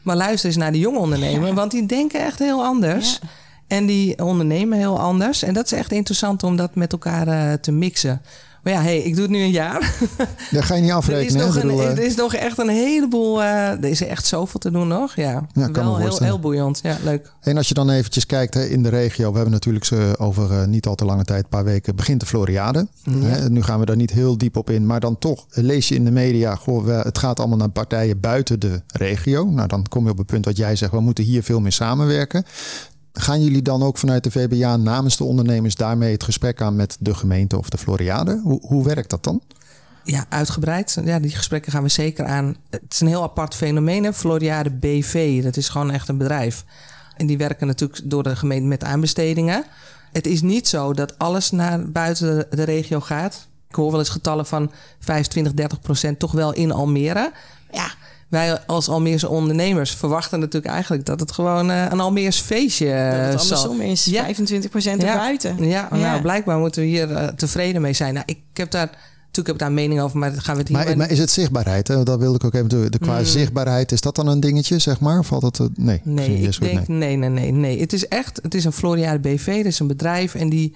[0.02, 3.20] maar luister eens naar die jonge ondernemer, want die denken echt heel anders.
[3.66, 5.42] En die ondernemen heel anders.
[5.42, 8.22] En dat is echt interessant om dat met elkaar eh, te mixen.
[8.62, 9.94] Maar ja, hey, ik doe het nu een jaar.
[10.50, 11.40] Daar ga je niet er, is afrekenen.
[11.40, 11.46] hè?
[11.46, 13.42] nog een, bedoel, eh, er is nog echt een heleboel...
[13.42, 15.16] eh, er is echt zoveel te doen nog.
[15.16, 16.80] Ja, wel heel, heel boeiend.
[16.82, 17.32] Ja, leuk.
[17.40, 20.50] En als je dan eventjes kijkt hè, in de regio, we hebben natuurlijk eh, over
[20.52, 22.86] eh, niet al te lange tijd, een paar weken, begint de Floriade.
[23.10, 25.88] Hè, nu gaan we daar niet heel diep op in, maar dan toch eh, lees
[25.88, 29.44] je in de media, goh, het gaat allemaal naar partijen buiten de regio.
[29.44, 31.72] Nou, dan kom je op het punt wat jij zegt, we moeten hier veel meer
[31.72, 32.44] samenwerken.
[33.16, 36.96] Gaan jullie dan ook vanuit de VBA namens de ondernemers daarmee het gesprek aan met
[37.00, 38.40] de gemeente of de Floriade?
[38.42, 39.40] Hoe, hoe werkt dat dan?
[40.04, 40.98] Ja, uitgebreid.
[41.04, 42.56] Ja, die gesprekken gaan we zeker aan.
[42.70, 44.14] Het is een heel apart fenomeen.
[44.14, 46.64] Floriade BV, dat is gewoon echt een bedrijf.
[47.16, 49.64] En die werken natuurlijk door de gemeente met aanbestedingen.
[50.12, 53.48] Het is niet zo dat alles naar buiten de, de regio gaat.
[53.68, 57.32] Ik hoor wel eens getallen van 25, 30 procent toch wel in Almere.
[57.72, 57.90] Ja,
[58.34, 63.10] wij als Almeerse ondernemers verwachten natuurlijk eigenlijk dat het gewoon eh, een Almeers feestje eh,
[63.10, 63.56] Dat het zal.
[63.56, 64.04] andersom is.
[64.04, 64.26] Ja.
[64.26, 65.68] 25% erbuiten.
[65.68, 68.14] Ja, nou blijkbaar moeten we hier eh, tevreden mee zijn.
[68.14, 70.60] Nou, ik heb daar natuurlijk heb ik daar een mening over, maar daar gaan we
[70.60, 71.88] het hier Maar, maar is het zichtbaarheid?
[71.88, 72.02] Hè?
[72.02, 72.86] Dat wilde ik ook even doen.
[72.90, 73.24] De, qua Mm.
[73.24, 75.18] zichtbaarheid, is dat dan een dingetje, zeg maar?
[75.18, 75.68] Of valt dat...
[75.74, 77.16] nee, Nee, ik is goed, denk nee.
[77.16, 77.80] nee, nee, nee.
[77.80, 80.74] Het is echt, het is een Floriade BV, dat is een bedrijf en die,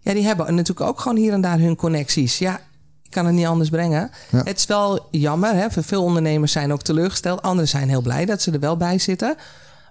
[0.00, 2.38] ja, die hebben natuurlijk ook gewoon hier en daar hun connecties.
[2.38, 2.60] Ja,
[3.10, 4.10] kan het niet anders brengen.
[4.30, 4.42] Ja.
[4.44, 5.66] Het is wel jammer, hè?
[5.70, 7.42] veel ondernemers zijn ook teleurgesteld.
[7.42, 9.36] Anderen zijn heel blij dat ze er wel bij zitten.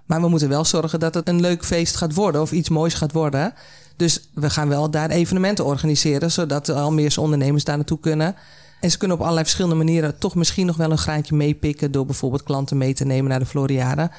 [0.06, 2.94] Maar we moeten wel zorgen dat het een leuk feest gaat worden of iets moois
[2.94, 3.54] gaat worden.
[3.96, 8.34] Dus we gaan wel daar evenementen organiseren, zodat de Almeerse ondernemers daar naartoe kunnen.
[8.80, 12.06] En ze kunnen op allerlei verschillende manieren toch misschien nog wel een graantje meepikken door
[12.06, 14.10] bijvoorbeeld klanten mee te nemen naar de Floriade.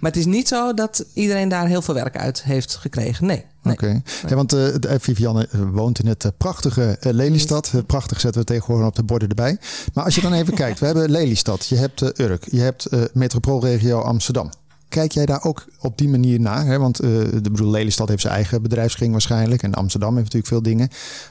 [0.00, 3.26] Maar het is niet zo dat iedereen daar heel veel werk uit heeft gekregen.
[3.26, 3.44] Nee.
[3.62, 3.72] nee.
[3.74, 7.70] Oké, ja, want eh, de- eh, Vivianne eh, woont in het eh, prachtige eh, Lelystad.
[7.74, 9.58] Eh, prachtig zetten we tegenwoordig op de borden erbij.
[9.94, 12.86] Maar als je dan even kijkt, we hebben Lelystad, je hebt eh, Urk, je hebt
[12.86, 14.50] eh, metropoolregio Amsterdam.
[14.90, 16.66] Kijk jij daar ook op die manier naar?
[16.66, 16.78] Hè?
[16.78, 17.08] Want eh,
[17.42, 19.62] de bedoel, Lelystad heeft zijn eigen bedrijfskring waarschijnlijk.
[19.62, 20.88] En Amsterdam heeft natuurlijk veel dingen.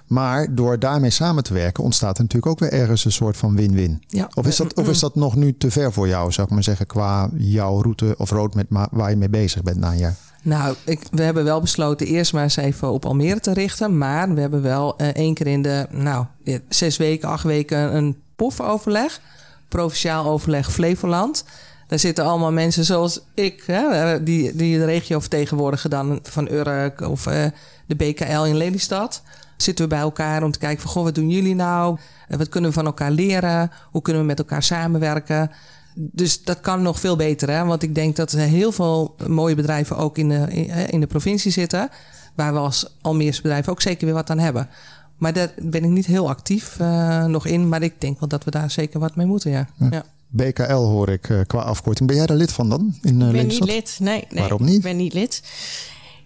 [0.08, 3.56] Maar door daarmee samen te werken ontstaat er natuurlijk ook weer ergens een soort van
[3.56, 4.04] win-win.
[4.08, 4.30] Ja.
[4.34, 6.64] Of is, dat, of is dat nog nu te ver voor jou, zou ik maar
[6.64, 10.16] zeggen, qua jouw route of roadmap waar je mee bezig bent na een jaar?
[10.44, 13.98] Nou, ik, we hebben wel besloten eerst maar eens even op Almere te richten.
[13.98, 16.26] Maar we hebben wel eh, één keer in de nou,
[16.70, 19.22] zes weken, acht weken een POF-overleg.
[19.68, 21.44] Provinciaal overleg Flevoland.
[21.90, 27.02] Daar zitten allemaal mensen zoals ik, hè, die, die de regio vertegenwoordigen dan van Urk
[27.02, 27.46] of eh,
[27.86, 29.22] de BKL in Lelystad.
[29.58, 31.98] Zitten we bij elkaar om te kijken van, goh, wat doen jullie nou?
[32.28, 33.72] Eh, Wat kunnen we van elkaar leren?
[33.92, 35.52] Hoe kunnen we met elkaar samenwerken?
[35.96, 37.50] Dus dat kan nog veel beter.
[37.50, 37.66] Hè?
[37.66, 41.08] Want ik denk dat er heel veel mooie bedrijven ook in de, in, in de
[41.08, 41.90] provincie zitten.
[42.36, 44.70] Waar we als Almeerse bedrijven ook zeker weer wat aan hebben.
[45.18, 47.70] Maar daar ben ik niet heel actief eh, nog in.
[47.70, 49.52] Maar ik denk wel dat we daar zeker wat mee moeten.
[49.52, 49.68] Ja.
[49.90, 50.04] Ja.
[50.30, 52.08] BKL hoor ik eh, qua afkorting.
[52.08, 52.98] Ben jij daar lid van dan?
[53.02, 53.98] In, eh, Ik ben niet lid.
[54.00, 54.76] Nee, nee, Waarom niet?
[54.76, 55.42] Ik ben niet lid.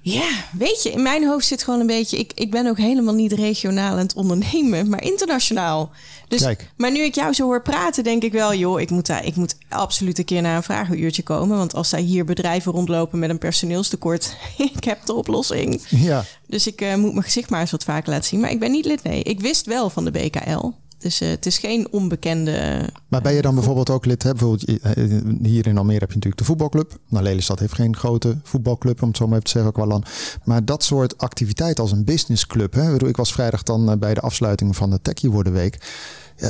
[0.05, 2.17] Ja, weet je, in mijn hoofd zit gewoon een beetje...
[2.17, 5.91] Ik, ik ben ook helemaal niet regionaal aan het ondernemen, maar internationaal.
[6.27, 6.69] Dus, Kijk.
[6.77, 8.53] Maar nu ik jou zo hoor praten, denk ik wel...
[8.53, 11.57] joh, ik moet, daar, ik moet absoluut een keer naar een vragenuurtje komen.
[11.57, 14.35] Want als daar hier bedrijven rondlopen met een personeelstekort...
[14.77, 15.81] ik heb de oplossing.
[15.89, 18.39] Ja, Dus ik eh, moet mijn gezicht maar eens wat vaker laten zien.
[18.39, 19.23] Maar ik ben niet lid, nee.
[19.23, 20.71] Ik wist wel van de BKL.
[21.03, 22.89] Dus eh, het is geen onbekende...
[23.07, 24.23] maar ben je dan bijvoorbeeld ook lid?
[24.23, 24.31] Hè?
[24.31, 26.97] Bijvoorbeeld, eh, eh, hier in Almere heb je natuurlijk de voetbalclub.
[27.09, 30.07] Nou, Lelystad heeft geen grote voetbalclub, om het zo maar even te zeggen, qua land.
[30.43, 32.73] Maar dat soort activiteit als een businessclub.
[32.73, 33.07] Hè?
[33.07, 35.77] Ik was vrijdag dan eh, bij de afsluiting van de Techie Worden Week.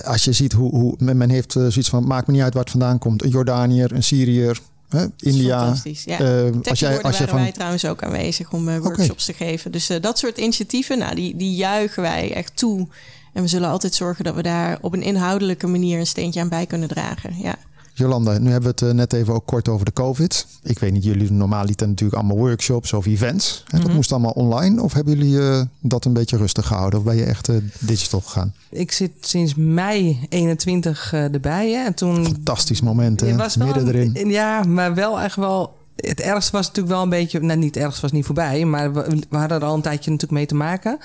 [0.03, 2.53] Als je ziet hoe, hoe men men heeft eh, zoiets van, maakt me niet uit
[2.53, 3.23] waar het vandaan komt.
[3.23, 4.59] Een Jordaniër, een Syriër,
[4.93, 5.05] hè?
[5.17, 5.59] India.
[5.59, 6.19] Fantastisch, ja.
[6.19, 6.25] Eh,
[6.63, 9.71] als jij, als je waren van, wij trouwens ook aanwezig om eh, workshops te geven.
[9.71, 12.87] Dus eh, dat soort initiatieven, nou, die, die juichen wij echt toe.
[13.33, 16.49] En we zullen altijd zorgen dat we daar op een inhoudelijke manier een steentje aan
[16.49, 17.37] bij kunnen dragen.
[17.37, 17.55] Ja.
[17.95, 20.47] Jolanda, nu hebben we het eh, net even ook kort over de COVID.
[20.63, 23.63] Ik weet niet, jullie doen normaal lieten natuurlijk allemaal workshops of events.
[23.67, 23.95] En dat Mhm.
[23.95, 24.81] moest allemaal online.
[24.81, 26.99] Of hebben jullie eh, dat een beetje rustig gehouden?
[26.99, 28.53] Of ben je echt eh, digital gegaan?
[28.69, 31.71] Ik zit sinds mei 21 eh, erbij.
[31.71, 31.85] Hè.
[31.85, 33.27] En toen Fantastisch moment, hè?
[33.27, 34.29] Het was midden een- erin.
[34.29, 35.75] Ja, maar wel echt wel.
[35.95, 37.39] Het ergste was natuurlijk wel een beetje.
[37.39, 38.65] Nou, niet het ergste was niet voorbij.
[38.65, 40.97] Maar we, we hadden er al een tijdje natuurlijk mee te maken.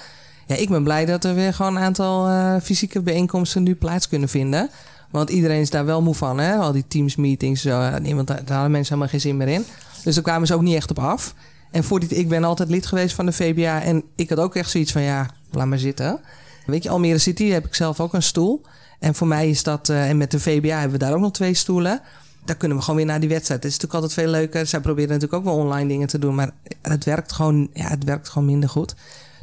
[0.49, 4.09] Ja, ik ben blij dat er weer gewoon een aantal eh, fysieke bijeenkomsten nu plaats
[4.09, 4.71] kunnen vinden.
[5.11, 6.57] Want iedereen is daar wel moe van, hè?
[6.57, 7.63] Al die teams meetings.
[7.63, 9.65] Zo, niemand, daar hadden mensen helemaal geen zin meer in.
[10.05, 11.35] Dus daar kwamen ze ook niet echt op af.
[11.71, 13.83] En voor dit, ik ben altijd lid geweest van de VBA.
[13.83, 16.21] En ik had ook echt zoiets van, ja, laat maar zitten.
[16.67, 18.63] Weet je, Almere City heb ik zelf ook een stoel.
[18.99, 21.33] En voor mij is dat, eh, en met de VBA hebben we daar ook nog
[21.33, 22.01] twee stoelen.
[22.45, 23.63] Daar kunnen we gewoon weer naar die wedstrijd.
[23.63, 24.67] Het is natuurlijk altijd veel leuker.
[24.67, 26.35] Zij proberen natuurlijk ook wel online dingen te doen.
[26.35, 26.51] Maar
[26.83, 28.95] het werkt gewoon, ja, het werkt gewoon minder goed.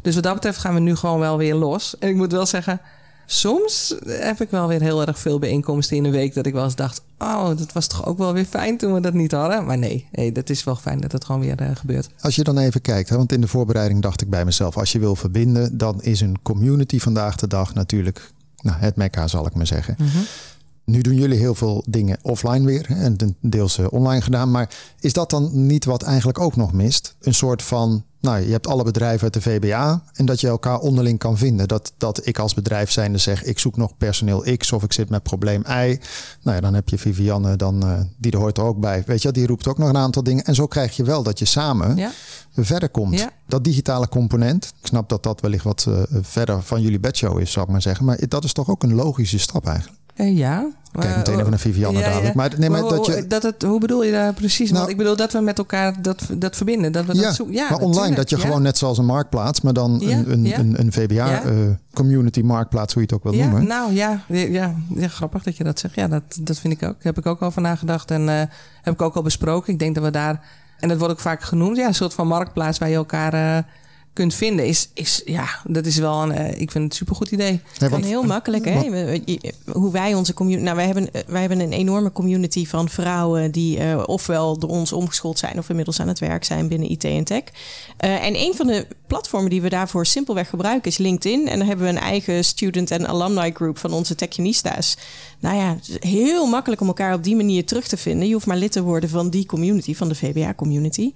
[0.06, 1.98] Dus wat dat betreft gaan we nu gewoon wel weer los.
[2.00, 2.82] En ik moet wel zeggen,
[3.26, 6.34] soms heb ik wel weer heel erg veel bijeenkomsten in een week.
[6.34, 9.00] Dat ik wel eens dacht, oh, dat was toch ook wel weer fijn toen we
[9.00, 9.66] dat niet hadden.
[9.66, 12.10] Maar nee, nee dat is wel fijn dat het gewoon weer eh, gebeurt.
[12.20, 14.78] Als je dan even kijkt, hè, want in de voorbereiding dacht ik bij mezelf...
[14.78, 18.32] als je wil verbinden, dan is een community vandaag de dag natuurlijk...
[18.62, 19.98] Nou, het mekka zal ik maar zeggen.
[20.86, 24.52] Nu doen jullie heel veel dingen offline weer en deels eh, online gedaan.
[24.52, 24.70] Maar
[25.00, 27.16] is dat dan niet wat eigenlijk ook nog mist?
[27.22, 30.80] Een soort van, nou je hebt alle bedrijven uit de VBA en dat je elkaar
[30.80, 31.68] onderling kan vinden.
[31.68, 35.10] Dat, dat ik als bedrijf zijnde zeg, ik zoek nog personeel X of ik zit
[35.10, 36.00] met probleem Y.
[36.42, 39.04] Nou ja, dan heb je Vivianne, dan, eh, die er hoort er ook bij.
[39.06, 40.44] Weet je, die roept ook nog een aantal dingen.
[40.44, 42.12] En zo krijg je wel dat je samen Ja.
[42.56, 43.20] verder komt.
[43.20, 43.30] Ja.
[43.48, 47.52] Dat digitale component, ik snap dat dat wellicht wat eh, verder van jullie bedshow is,
[47.52, 48.06] zou ik maar zeggen.
[48.06, 50.04] Maar dat is toch ook een logische stap eigenlijk.
[50.16, 50.68] Eh, ja.
[50.92, 52.36] Kijk meteen even naar Vivianne ja, dadelijk.
[52.36, 54.68] Maar, nee, maar hoe, dat je, dat het, hoe bedoel je daar precies?
[54.68, 56.92] Nou- Want ik bedoel dat we met elkaar dat, dat verbinden.
[56.92, 57.56] Dat we ja, dat zoeken.
[57.56, 60.60] Ja, maar online natuurlijk, dat je gewoon net zoals een marktplaats, maar dan een, een,
[60.60, 61.54] een, een VBA eh,
[61.94, 63.68] community marktplaats, hoe je het ook wil ja, noemen.
[63.68, 65.96] Nou ja, ja, grappig dat je dat zegt.
[65.96, 66.94] Ja, dat, dat vind ik ook.
[66.94, 68.42] Daar heb ik ook over nagedacht en eh,
[68.82, 69.74] heb ik ook al besproken.
[69.74, 70.42] Ik denk dat we daar,
[70.80, 73.64] en dat wordt ook vaak genoemd, ja, een soort van marktplaats waar je elkaar eh,
[74.16, 74.66] kunt vinden.
[74.66, 77.62] Is, is, ja, dat is wel een, eh, ik vind het een supergoed idee.
[77.78, 78.80] Kan want- heel makkelijk, hè?
[79.72, 80.64] Hoe wij onze community.
[80.64, 84.94] Nou, wij hebben, wij hebben een enorme community van vrouwen die eh, ofwel door ons
[84.94, 87.44] omgeschoold zijn of inmiddels aan het werk zijn binnen IT en tech.
[87.98, 91.48] Eh, en een van de platformen die we daarvoor simpelweg gebruiken is LinkedIn.
[91.48, 94.98] En dan hebben we een eigen student en alumni group van onze technionista's.
[95.40, 98.28] Nou ja, het is heel makkelijk om elkaar op die manier terug te vinden.
[98.28, 101.14] Je hoeft maar lid te worden van die community, van de VBA-community.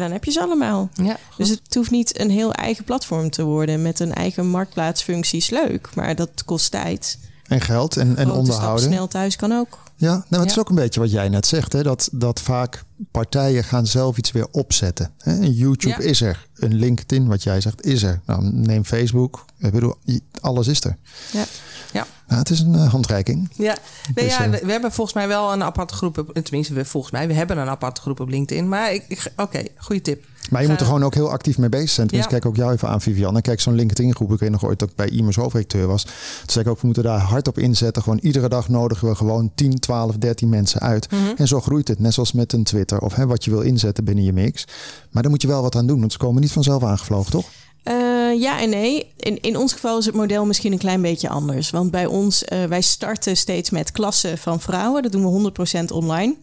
[0.00, 0.88] En dan heb je ze allemaal.
[0.94, 5.38] Ja, Dus het hoeft niet een heel eigen platform te worden met een eigen marktplaatsfunctie.
[5.38, 7.18] Is leuk, maar dat kost tijd.
[7.46, 8.84] en geld en, en onderhouden.
[8.84, 9.78] snel thuis kan ook.
[10.00, 11.72] Ja, nou, maar het is ook een beetje wat jij net zegt.
[11.72, 11.82] Hè?
[11.82, 15.10] Dat, dat vaak partijen gaan zelf iets weer opzetten.
[15.18, 15.32] Hè?
[15.32, 16.08] Een YouTube Ja.
[16.08, 16.48] is er.
[16.56, 18.20] Een LinkedIn, wat jij zegt, is er.
[18.26, 19.44] Nou, neem Facebook.
[19.58, 19.94] Ik bedoel,
[20.40, 20.96] alles is er.
[21.32, 21.44] Ja.
[21.92, 22.06] Ja.
[22.26, 23.50] Nou, het is een eh, handreiking.
[23.54, 23.76] Ja,
[24.14, 26.18] nee, Dus, ja eh, we, we hebben volgens mij wel een aparte groep.
[26.18, 28.68] Op, tenminste, we, volgens mij, we hebben een aparte groep op LinkedIn.
[28.68, 30.24] Maar ik, ik- oké, goede tip.
[30.50, 32.06] Maar je moet er gewoon ook heel actief mee bezig zijn.
[32.06, 32.40] Tenminste, Ja.
[32.40, 33.40] kijk ook jou even aan, Vivianne.
[33.40, 34.32] Kijk, zo'n LinkedIn-groep.
[34.32, 36.02] Ik weet nog ooit dat ik bij IMERS hoofdredacteur was.
[36.02, 36.12] Toen
[36.46, 38.02] zei ik ook, we moeten daar hard op inzetten.
[38.02, 41.10] Gewoon iedere dag nodigen we gewoon 10, 12, 13 mensen uit.
[41.10, 41.20] Mhm.
[41.36, 41.98] En zo groeit het.
[41.98, 44.64] Net zoals met een Twitter of hè, wat je wil inzetten binnen je mix.
[45.10, 46.00] Maar daar moet je wel wat aan doen.
[46.00, 47.46] Want ze komen niet vanzelf aangevlogen, toch?
[47.82, 47.94] Eh,
[48.40, 49.12] ja en nee.
[49.16, 51.70] In, in ons geval is het model misschien een klein beetje anders.
[51.70, 55.02] Want bij ons, eh, wij starten steeds met klassen van vrouwen.
[55.02, 56.34] Dat doen we 100% online.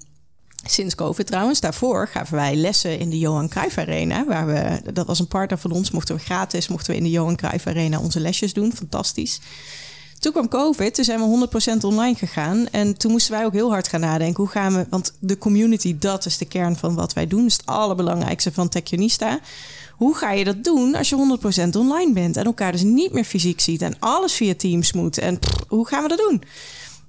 [0.66, 1.60] Sinds COVID trouwens.
[1.60, 4.26] Daarvoor gaven wij lessen in de Johan Cruijff Arena.
[4.26, 5.92] Waar we, dat was een partner van ons.
[5.92, 8.74] Mochten we gratis, mochten we in de Johan Cruijff Arena onze lesjes doen.
[8.74, 9.40] Fantastisch.
[10.20, 12.68] Toen kwam COVID, toen zijn we 100% online gegaan.
[12.72, 14.44] En toen moesten wij ook heel hard gaan nadenken.
[14.44, 17.42] Hoe gaan we, want de community, dat is de kern van wat wij doen.
[17.42, 19.40] Dat is het allerbelangrijkste van Techionista.
[19.96, 23.24] Hoe ga je dat doen als je 100% online bent en elkaar dus niet meer
[23.24, 25.18] fysiek ziet en alles via Teams moet?
[25.18, 26.44] En hoe gaan we dat doen?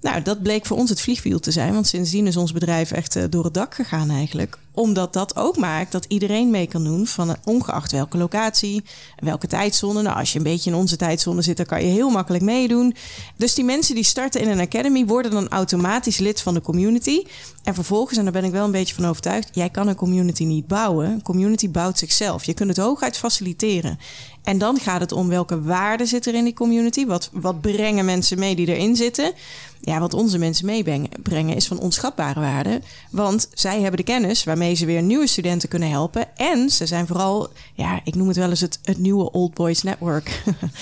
[0.01, 3.17] Nou, dat bleek voor ons het vliegwiel te zijn, want sindsdien is ons bedrijf echt
[3.17, 4.59] eh, door het dak gegaan eigenlijk.
[4.73, 8.83] Omdat dat ook maakt dat iedereen mee kan doen, van eh, ongeacht welke locatie,
[9.17, 10.03] welke tijdzone.
[10.03, 12.95] Nou, als je een beetje in onze tijdzone zit, dan kan je heel makkelijk meedoen.
[13.37, 17.23] Dus die mensen die starten in een academy worden dan automatisch lid van de community.
[17.63, 20.45] En vervolgens, en daar ben ik wel een beetje van overtuigd, jij kan een community
[20.45, 21.11] niet bouwen.
[21.11, 22.45] Een community bouwt zichzelf.
[22.45, 23.99] Je kunt het hooguit faciliteren.
[24.43, 27.07] En dan gaat het om welke waarden zit er in die community.
[27.07, 29.33] Wat, wat brengen mensen mee die erin zitten?
[29.81, 32.81] Ja, wat onze mensen meebrengen brengen is van onschatbare waarde.
[33.11, 36.37] Want zij hebben de kennis waarmee ze weer nieuwe studenten kunnen helpen.
[36.37, 39.83] En ze zijn vooral, ja, ik noem het wel eens het, het nieuwe Old Boys
[39.83, 40.27] Network.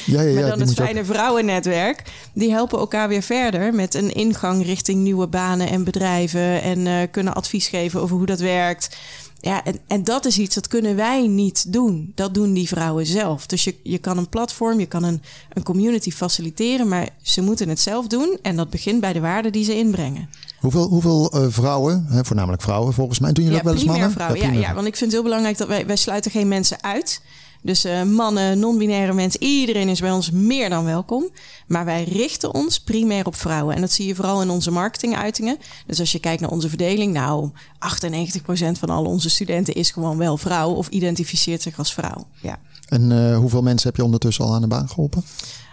[0.06, 0.40] Ja, ja, ja.
[0.40, 2.02] maar dan het ook- fijne vrouwennetwerk.
[2.32, 6.62] Die helpen elkaar weer verder met een ingang richting nieuwe banen en bedrijven.
[6.62, 8.96] En eh, kunnen advies geven over hoe dat werkt.
[9.40, 12.12] Ja, en, en dat is iets dat kunnen wij niet doen.
[12.14, 13.46] Dat doen die vrouwen zelf.
[13.46, 15.22] Dus je, je kan een platform, je kan een,
[15.52, 18.38] een community faciliteren, maar ze moeten het zelf doen.
[18.42, 20.28] En dat begint bij de waarden die ze inbrengen.
[20.60, 23.90] Hoeveel, hoeveel uh, vrouwen, hè, voornamelijk vrouwen volgens mij, doen jullie ja, ook wel eens
[23.90, 24.10] mannen?
[24.10, 26.82] Vrouwen, ja, ja, want ik vind het heel belangrijk dat wij, wij sluiten geen mensen
[26.82, 27.20] uit.
[27.66, 31.28] Dus uh, mannen, non-binaire mensen, iedereen is bij ons meer dan welkom.
[31.66, 33.74] Maar wij richten ons primair op vrouwen.
[33.74, 35.58] En dat zie je vooral in onze marketinguitingen.
[35.86, 40.18] Dus als je kijkt naar onze verdeling, nou, 98% van al onze studenten is gewoon
[40.18, 42.26] wel vrouw of identificeert zich als vrouw.
[42.42, 42.58] Ja.
[42.88, 45.24] En uh, hoeveel mensen heb je ondertussen al aan de baan geholpen?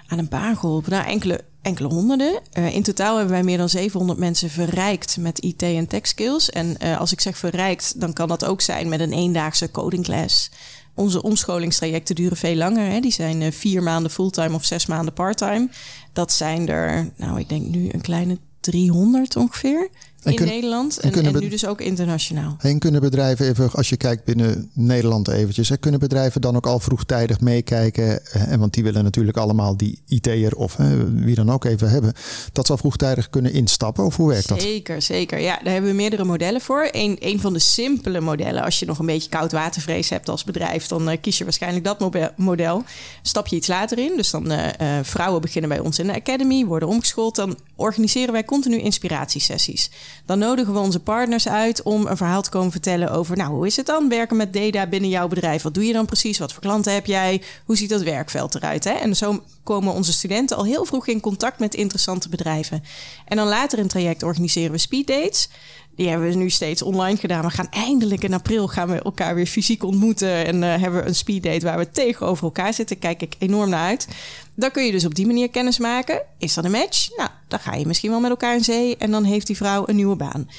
[0.07, 0.91] Aan een baan geholpen?
[0.91, 2.41] Nou, enkele, enkele honderden.
[2.53, 6.49] Uh, in totaal hebben wij meer dan 700 mensen verrijkt met IT en tech skills.
[6.49, 10.49] En uh, als ik zeg verrijkt, dan kan dat ook zijn met een eendaagse codingclass.
[10.95, 12.91] Onze omscholingstrajecten duren veel langer.
[12.91, 12.99] Hè.
[12.99, 15.69] Die zijn uh, vier maanden fulltime of zes maanden parttime.
[16.13, 19.89] Dat zijn er, nou, ik denk nu een kleine 300 ongeveer
[20.23, 22.55] in kun, Nederland en, en, en nu dus ook internationaal.
[22.59, 26.67] En kunnen bedrijven even, als je kijkt binnen Nederland eventjes, hè, kunnen bedrijven dan ook
[26.67, 28.25] al vroegtijdig meekijken?
[28.25, 32.13] En want die willen natuurlijk allemaal die IT'er of hè, wie dan ook even hebben.
[32.51, 34.61] Dat zal vroegtijdig kunnen instappen of hoe werkt dat?
[34.61, 35.39] Zeker, zeker.
[35.39, 36.89] Ja, daar hebben we meerdere modellen voor.
[36.91, 40.87] Een, een van de simpele modellen, als je nog een beetje koudwatervrees hebt als bedrijf,
[40.87, 42.83] dan uh, kies je waarschijnlijk dat model.
[43.21, 44.13] Stap je iets later in.
[44.17, 47.35] Dus dan uh, uh, vrouwen beginnen bij ons in de academy, worden omgeschoold.
[47.35, 49.89] Dan organiseren wij continu inspiratiesessies.
[50.25, 53.65] Dan nodigen we onze partners uit om een verhaal te komen vertellen over, nou, hoe
[53.65, 55.63] is het dan werken met data binnen jouw bedrijf?
[55.63, 56.37] Wat doe je dan precies?
[56.37, 57.41] Wat voor klanten heb jij?
[57.65, 58.83] Hoe ziet dat werkveld eruit?
[58.83, 58.91] Hè?
[58.91, 62.83] En zo komen onze studenten al heel vroeg in contact met interessante bedrijven.
[63.25, 65.49] En dan later in het traject organiseren we speeddates.
[65.95, 67.41] Die hebben we nu steeds online gedaan.
[67.41, 70.45] We gaan eindelijk in april gaan we elkaar weer fysiek ontmoeten.
[70.45, 72.99] En uh, hebben we een speeddate waar we tegenover elkaar zitten.
[72.99, 74.07] Kijk ik enorm naar uit.
[74.55, 76.21] Dan kun je dus op die manier kennis maken.
[76.37, 77.17] Is dat een match?
[77.17, 78.97] Nou, dan ga je misschien wel met elkaar in zee.
[78.97, 80.49] En dan heeft die vrouw een nieuwe baan.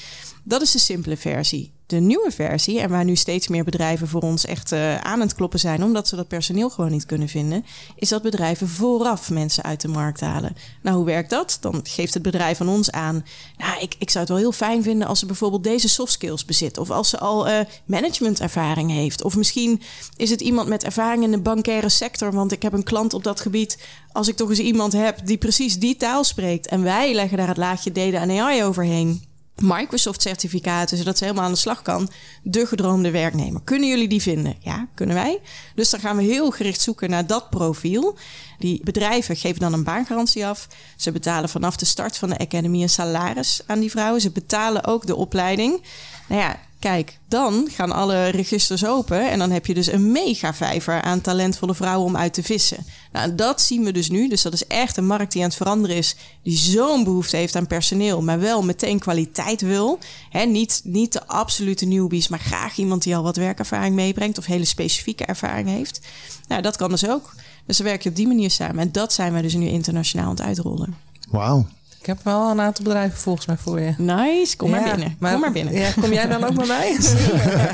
[0.43, 4.21] Dat is de simpele versie de nieuwe versie, en waar nu steeds meer bedrijven voor
[4.21, 7.65] ons echt uh, aan het kloppen zijn, omdat ze dat personeel gewoon niet kunnen vinden,
[7.95, 10.55] is dat bedrijven vooraf mensen uit de markt halen.
[10.81, 11.57] Nou, hoe werkt dat?
[11.61, 13.25] Dan geeft het bedrijf aan ons aan.
[13.57, 16.45] Nou, ik, ik zou het wel heel fijn vinden als ze bijvoorbeeld deze soft skills
[16.45, 19.81] bezit, of als ze al uh, managementervaring heeft, of misschien
[20.15, 23.23] is het iemand met ervaring in de bankaire sector, want ik heb een klant op
[23.23, 23.77] dat gebied.
[24.11, 27.47] Als ik toch eens iemand heb die precies die taal spreekt en wij leggen daar
[27.47, 32.09] het laagje data en AI overheen Microsoft-certificaten, zodat ze helemaal aan de slag kan.
[32.43, 33.61] De gedroomde werknemer.
[33.63, 34.55] Kunnen jullie die vinden?
[34.59, 35.39] Ja, kunnen wij.
[35.75, 38.17] Dus dan gaan we heel gericht zoeken naar dat profiel.
[38.59, 40.67] Die bedrijven geven dan een baangarantie af.
[40.95, 44.21] Ze betalen vanaf de start van de academy een salaris aan die vrouwen.
[44.21, 45.81] Ze betalen ook de opleiding.
[46.27, 50.53] Nou ja, Kijk, dan gaan alle registers open en dan heb je dus een mega
[50.53, 52.85] vijver aan talentvolle vrouwen om uit te vissen.
[53.11, 54.27] Nou, dat zien we dus nu.
[54.27, 57.55] Dus dat is echt een markt die aan het veranderen is, die zo'n behoefte heeft
[57.55, 59.99] aan personeel, maar wel meteen kwaliteit wil.
[60.29, 64.45] He, niet, niet de absolute newbies, maar graag iemand die al wat werkervaring meebrengt of
[64.45, 66.01] hele specifieke ervaring heeft.
[66.47, 67.33] Nou, dat kan dus ook.
[67.65, 68.79] Dus dan werk je op die manier samen.
[68.79, 70.95] En dat zijn we dus nu internationaal aan het uitrollen.
[71.29, 71.65] Wauw.
[72.05, 73.93] Ik heb wel een aantal bedrijven volgens mij voor je.
[73.97, 75.17] Nice, kom maar binnen.
[75.19, 75.73] kom maar binnen.
[75.73, 76.91] Ja, kom jij dan ook bij mij?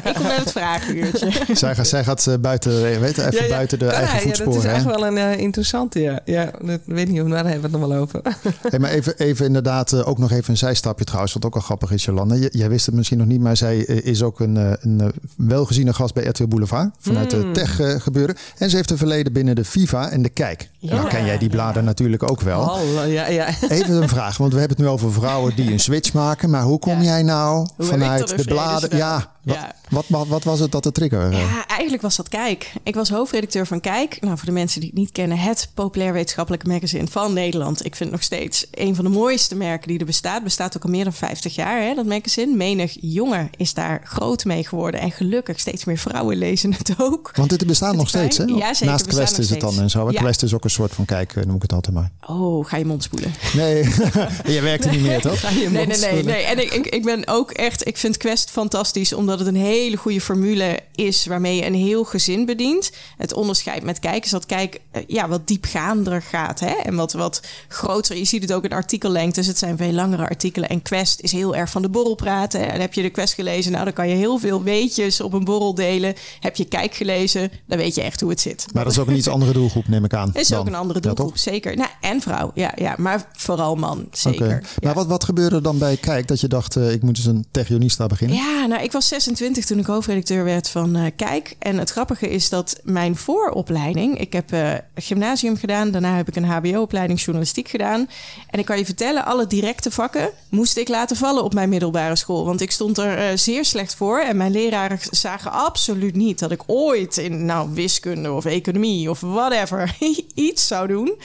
[0.03, 1.31] ik kom bij het vragenuurtje.
[1.53, 4.53] zij, gaat, zij gaat eh, buiten, weet je, even buiten de eigen voetsporen.
[4.53, 6.19] Ja, dat is echt wel een uh, interessante, ja.
[6.25, 8.21] Ja, dat weet niet, waar hebben we het nog wel over.
[8.69, 11.61] hey, maar even, even inderdaad, uh, ook nog even een zijstapje trouwens, wat ook al
[11.61, 12.35] grappig is, Jolanda.
[12.51, 16.23] jij wist het misschien nog niet, maar zij is ook een, een welgeziene gast bij
[16.23, 16.89] RTL Boulevard.
[16.99, 17.41] Vanuit mm.
[17.41, 18.35] de tech gebeuren.
[18.57, 20.69] En ze heeft een verleden binnen de FIFA en de Kijk.
[20.79, 20.95] Ja.
[20.95, 22.61] Nou, ken jij die bladen natuurlijk ook wel.
[22.61, 23.47] Oh, ja, ja.
[23.69, 26.49] Even een vraag, want we hebben het nu over vrouwen die een switch maken.
[26.49, 28.97] Maar hoe kom jij nou vanuit de bladen?
[28.97, 29.75] Ja, ja.
[29.89, 31.31] Wat, wat, wat, was het dat de trigger?
[31.31, 32.73] Ja, eigenlijk was dat Kijk.
[32.83, 34.21] Ik was hoofdredacteur van Kijk.
[34.21, 37.85] Nou, voor de mensen die het niet kennen, het populair wetenschappelijke magazine van Nederland.
[37.85, 40.43] Ik vind het nog steeds een van de mooiste merken die er bestaat.
[40.43, 42.55] Bestaat ook al meer dan 50 jaar, hè, dat magazine.
[42.55, 44.99] Menig jongen is daar groot mee geworden.
[44.99, 47.31] En gelukkig steeds meer vrouwen lezen het ook.
[47.35, 48.43] Want dit bestaat nog steeds, hè?
[48.43, 48.85] Ja, zeker.
[48.85, 50.11] Naast Quest is het dan en zo.
[50.11, 50.19] Ja.
[50.19, 52.11] Quest is ook een soort van Kijk, noem ik het altijd maar.
[52.27, 53.33] Oh, ga je mond spoelen.
[53.53, 53.83] Nee,
[54.55, 55.43] je werkt er niet meer, toch?
[55.53, 56.43] nee, nee, nee, nee.
[56.43, 59.97] En ik, ik, ik ben ook echt, ik vind Quest fantastisch, omdat het een hele
[59.97, 62.91] goede formule is waarmee je een heel gezin bedient.
[63.17, 66.73] Het onderscheid met kijken is dat kijk eh, ja, wat diepgaander gaat hè?
[66.83, 68.17] en wat, wat groter.
[68.17, 69.47] Je ziet het ook in artikellengtes.
[69.47, 70.69] Het zijn veel langere artikelen.
[70.69, 72.71] En Quest is heel erg van de borrel praten.
[72.71, 73.71] En heb je de Quest gelezen?
[73.71, 76.15] Nou, dan kan je heel veel weetjes op een borrel delen.
[76.39, 77.51] Heb je Kijk gelezen?
[77.65, 78.65] Dan weet je echt hoe het zit.
[78.73, 80.31] Maar dat is ook een iets andere doelgroep, neem ik aan.
[80.41, 80.59] Is dan.
[80.59, 81.75] ook een andere doelgroep, zeker.
[81.75, 84.63] Nou, en vrouw, ja, ja, maar vooral man, zeker.
[84.83, 87.45] Maar wat, wat gebeurde dan bij Kijk dat je dacht, uh, ik moet eens een
[87.51, 88.37] techionista beginnen?
[88.37, 91.55] Ja, nou, ik was 26 toen ik hoofdredacteur werd van uh, Kijk.
[91.59, 94.19] En het grappige is dat mijn vooropleiding...
[94.19, 98.09] Ik heb uh, gymnasium gedaan, daarna heb ik een hbo-opleiding journalistiek gedaan.
[98.49, 102.15] En ik kan je vertellen, alle directe vakken moest ik laten vallen op mijn middelbare
[102.15, 102.45] school.
[102.45, 104.19] Want ik stond er uh, zeer slecht voor.
[104.19, 109.19] En mijn leraren zagen absoluut niet dat ik ooit in nou, wiskunde of economie of
[109.19, 109.95] whatever
[110.33, 111.17] iets zou doen.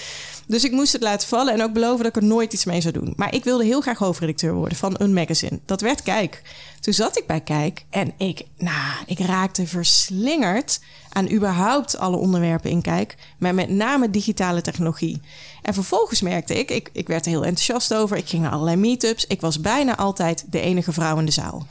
[0.46, 2.80] Dus ik moest het laten vallen en ook beloven dat ik er nooit iets mee
[2.80, 3.12] zou doen.
[3.16, 5.60] Maar ik wilde heel graag hoofdredacteur worden van een magazine.
[5.64, 6.42] Dat werd Kijk.
[6.80, 12.70] Toen zat ik bij Kijk en ik, nou, ik raakte verslingerd aan überhaupt alle onderwerpen
[12.70, 13.16] in Kijk.
[13.38, 15.20] Maar met name digitale technologie.
[15.62, 18.16] En vervolgens merkte ik, ik, ik werd er heel enthousiast over.
[18.16, 19.26] Ik ging naar allerlei meetups.
[19.26, 21.66] Ik was bijna altijd de enige vrouw in de zaal.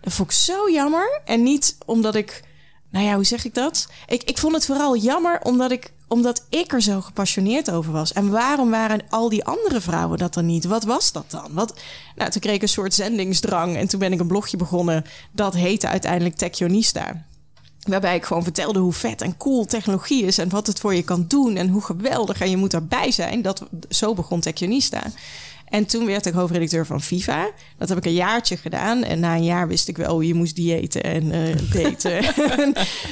[0.00, 1.20] Dat vond ik zo jammer.
[1.24, 2.42] En niet omdat ik
[2.92, 3.88] nou ja, hoe zeg ik dat?
[4.06, 8.12] Ik, ik vond het vooral jammer omdat ik, omdat ik er zo gepassioneerd over was.
[8.12, 10.64] En waarom waren al die andere vrouwen dat dan niet?
[10.64, 11.48] Wat was dat dan?
[11.52, 11.80] Wat,
[12.16, 15.04] nou, toen kreeg ik een soort zendingsdrang en toen ben ik een blogje begonnen.
[15.30, 17.24] Dat heette uiteindelijk Techionista.
[17.88, 21.02] Waarbij ik gewoon vertelde hoe vet en cool technologie is en wat het voor je
[21.02, 23.42] kan doen en hoe geweldig en je moet erbij zijn.
[23.42, 25.02] Dat, zo begon Techionista.
[25.72, 27.50] En toen werd ik hoofdredacteur van FIFA.
[27.78, 29.04] Dat heb ik een jaartje gedaan.
[29.04, 32.24] En na een jaar wist ik wel, je moest diëten en uh, daten.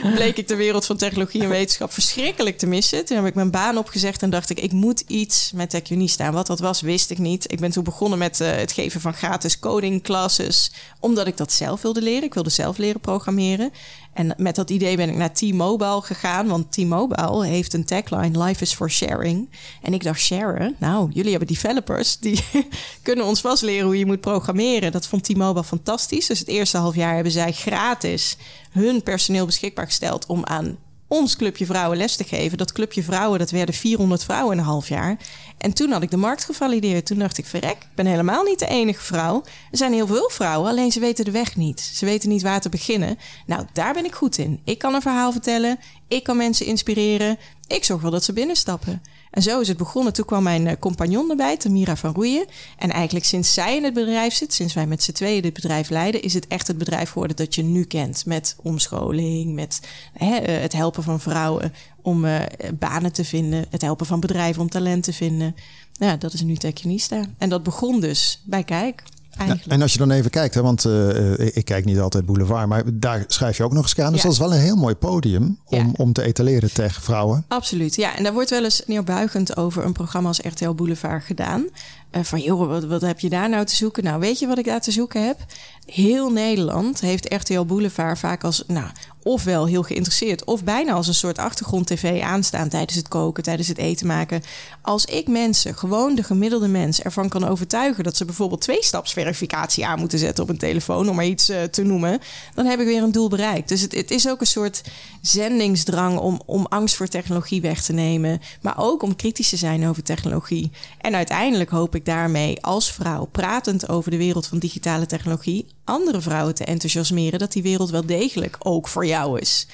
[0.02, 3.04] en bleek ik de wereld van technologie en wetenschap verschrikkelijk te missen.
[3.04, 6.32] Toen heb ik mijn baan opgezegd en dacht ik, ik moet iets met TechUnie staan.
[6.32, 7.52] Wat dat was, wist ik niet.
[7.52, 10.72] Ik ben toen begonnen met uh, het geven van gratis coding classes.
[10.98, 12.24] Omdat ik dat zelf wilde leren.
[12.24, 13.72] Ik wilde zelf leren programmeren.
[14.12, 16.46] En met dat idee ben ik naar T-Mobile gegaan.
[16.46, 19.48] Want T-Mobile heeft een tagline: Life is for sharing.
[19.82, 20.76] En ik dacht, sharen?
[20.78, 22.18] Nou, jullie hebben developers.
[22.18, 22.44] Die
[23.02, 24.92] kunnen ons vast leren hoe je moet programmeren.
[24.92, 26.26] Dat vond T-Mobile fantastisch.
[26.26, 28.36] Dus het eerste half jaar hebben zij gratis
[28.70, 30.78] hun personeel beschikbaar gesteld om aan
[31.10, 32.58] ons clubje vrouwen les te geven.
[32.58, 35.18] Dat clubje vrouwen, dat werden 400 vrouwen in een half jaar.
[35.60, 37.06] En toen had ik de markt gevalideerd.
[37.06, 39.42] Toen dacht ik, verrek, ik ben helemaal niet de enige vrouw.
[39.70, 41.80] Er zijn heel veel vrouwen, alleen ze weten de weg niet.
[41.80, 43.18] Ze weten niet waar te beginnen.
[43.46, 44.60] Nou, daar ben ik goed in.
[44.64, 45.78] Ik kan een verhaal vertellen.
[46.08, 47.38] Ik kan mensen inspireren.
[47.66, 49.02] Ik zorg wel dat ze binnenstappen.
[49.30, 50.12] En zo is het begonnen.
[50.12, 52.46] Toen kwam mijn eh, compagnon erbij, Tamira van Roeien.
[52.78, 55.90] En eigenlijk sinds zij in het bedrijf zit, sinds wij met z'n tweeën dit bedrijf
[55.90, 58.26] leiden, is het echt het bedrijf geworden dat je nu kent.
[58.26, 59.80] Met omscholing, met
[60.12, 62.38] hè, eh, het helpen van vrouwen om uh,
[62.78, 65.54] banen te vinden, het helpen van bedrijven om talent te vinden.
[65.92, 67.24] Ja, dat is nu Techionista.
[67.38, 69.02] En dat begon dus bij Kijk.
[69.46, 72.68] Ja, en als je dan even kijkt, hè, want uh, ik kijk niet altijd Boulevard,
[72.68, 74.12] maar daar schrijf je ook nog eens aan.
[74.12, 74.22] Dus ja.
[74.22, 75.90] dat is wel een heel mooi podium om, ja.
[75.96, 77.44] om te etaleren tegen vrouwen.
[77.48, 78.16] Absoluut, ja.
[78.16, 81.64] En daar wordt wel eens neerbuigend over een programma als RTL Boulevard gedaan.
[82.12, 84.04] Uh, van joh, wat, wat heb je daar nou te zoeken?
[84.04, 85.38] Nou, weet je wat ik daar te zoeken heb?
[85.86, 88.86] Heel Nederland heeft RTL Boulevard vaak als nou,
[89.22, 93.78] ofwel heel geïnteresseerd of bijna als een soort achtergrond-tv aanstaan tijdens het koken, tijdens het
[93.78, 94.42] eten maken.
[94.82, 99.98] Als ik mensen, gewoon de gemiddelde mens, ervan kan overtuigen dat ze bijvoorbeeld twee-stapsverificatie aan
[99.98, 102.18] moeten zetten op een telefoon, om maar iets uh, te noemen,
[102.54, 103.68] dan heb ik weer een doel bereikt.
[103.68, 104.82] Dus het, het is ook een soort
[105.22, 109.88] zendingsdrang om, om angst voor technologie weg te nemen, maar ook om kritisch te zijn
[109.88, 110.70] over technologie.
[110.98, 116.20] En uiteindelijk hoop ik daarmee als vrouw, pratend over de wereld van digitale technologie, andere
[116.20, 119.66] vrouwen te enthousiasmeren dat die wereld wel degelijk ook voor jou is.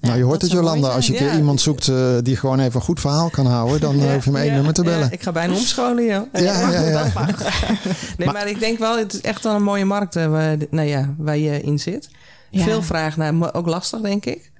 [0.00, 0.88] Nou, je hoort het, Jolanda.
[0.88, 1.36] Als je ja.
[1.36, 4.30] iemand zoekt uh, die gewoon even een goed verhaal kan houden, dan ja, hoef je
[4.30, 5.12] maar één nummer te bellen.
[5.12, 6.26] ik ga bijna omscholen, ja.
[6.32, 7.02] Ja, ja, ja.
[7.02, 7.12] nee,
[8.18, 10.88] maar, maar, ik denk wel, het is echt wel een mooie markt uh, waar, nou
[10.88, 12.08] ja, waar je in zit.
[12.52, 14.52] Veel vraag naar, maar ook lastig, denk ik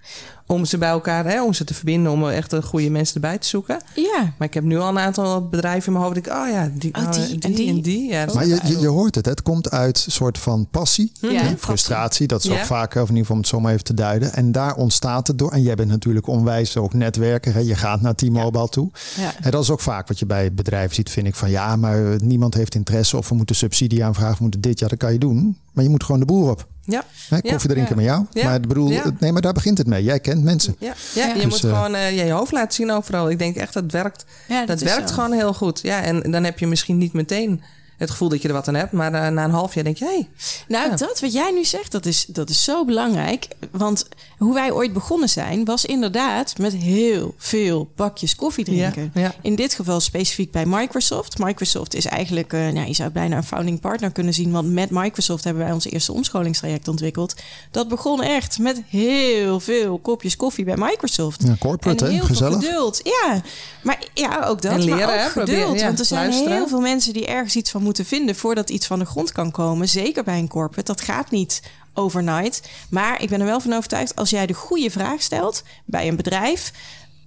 [0.53, 3.39] om ze bij elkaar, hè, om ze te verbinden, om echt een goede mensen erbij
[3.39, 3.81] te zoeken.
[3.95, 4.35] Ja.
[4.39, 6.17] Maar ik heb nu al een aantal bedrijven in mijn hoofd.
[6.17, 7.69] Ik, oh ja, die, oh, die, die, en die.
[7.69, 8.11] En die.
[8.11, 11.31] Ja, maar je, je, je, hoort het, het komt uit een soort van passie, ja,
[11.31, 12.27] hè, frustratie.
[12.27, 12.59] Dat is ja.
[12.59, 14.33] ook vaak, of in ieder geval om het zo maar even te duiden.
[14.33, 15.53] En daar ontstaat het door.
[15.53, 17.55] En jij bent natuurlijk onwijs ook netwerker.
[17.55, 17.61] Hè.
[17.61, 18.91] Je gaat naar T-Mobile toe.
[19.17, 19.33] Ja.
[19.41, 21.35] En dat is ook vaak wat je bij bedrijven ziet, vind ik.
[21.35, 24.37] Van ja, maar niemand heeft interesse of we moeten subsidie aanvragen.
[24.37, 25.57] We moeten dit, ja, dat kan je doen.
[25.73, 26.67] Maar je moet gewoon de boer op.
[26.85, 27.05] Ja.
[27.29, 27.95] Hè, koffie drinken ja.
[27.97, 28.27] met jou.
[28.33, 28.45] Ja.
[28.51, 29.11] Maar, bedoel, Ja.
[29.19, 30.05] nee, maar daar begint het mee.
[30.05, 30.77] Jij kent mensen.
[30.79, 33.31] Ja, ja, je Dus, moet eh, gewoon eh, je hoofd laten zien overal.
[33.31, 34.25] Ik denk echt dat het werkt.
[34.49, 35.15] Ja, dat werkt zo.
[35.15, 35.81] gewoon heel goed.
[35.83, 37.63] Ja, en dan heb je misschien niet meteen
[38.03, 38.93] het gevoel dat je er wat aan hebt.
[38.93, 40.29] Maar eh, na een half jaar denk je, hé, hey,
[40.69, 40.97] Nou, Ja.
[40.97, 43.49] dat wat jij nu zegt, dat is, dat is zo belangrijk.
[43.71, 44.07] Want
[44.39, 49.11] hoe wij ooit begonnen zijn, was inderdaad met heel veel bakjes koffie drinken.
[49.15, 49.35] Ja, ja.
[49.43, 51.39] In dit geval specifiek bij Microsoft.
[51.39, 54.51] Microsoft is eigenlijk, eh, nou, je zou het bijna een founding partner kunnen zien.
[54.53, 57.35] Want met Microsoft hebben wij ons eerste omscholingstraject ontwikkeld.
[57.71, 61.43] Dat begon echt met heel veel kopjes koffie bij Microsoft.
[61.47, 62.17] Ja, corporate, en hè?
[62.17, 62.53] heel Gezellig.
[62.53, 63.01] veel geduld.
[63.05, 63.41] Ja,
[63.83, 64.73] maar ja, ook dat.
[64.73, 65.27] En leren, maar ook hè?
[65.29, 65.45] geduld.
[65.47, 66.57] Proberen, ja, want er zijn luisteren.
[66.57, 69.51] heel veel mensen die ergens iets van moeten vinden voordat iets van de grond kan
[69.51, 69.89] komen.
[69.89, 70.93] Zeker bij een corporate.
[70.93, 71.63] Dat gaat niet
[71.95, 72.69] overnight.
[72.91, 76.17] Maar ik ben er wel van overtuigd, als jij de goede vraag stelt bij een
[76.17, 76.73] bedrijf,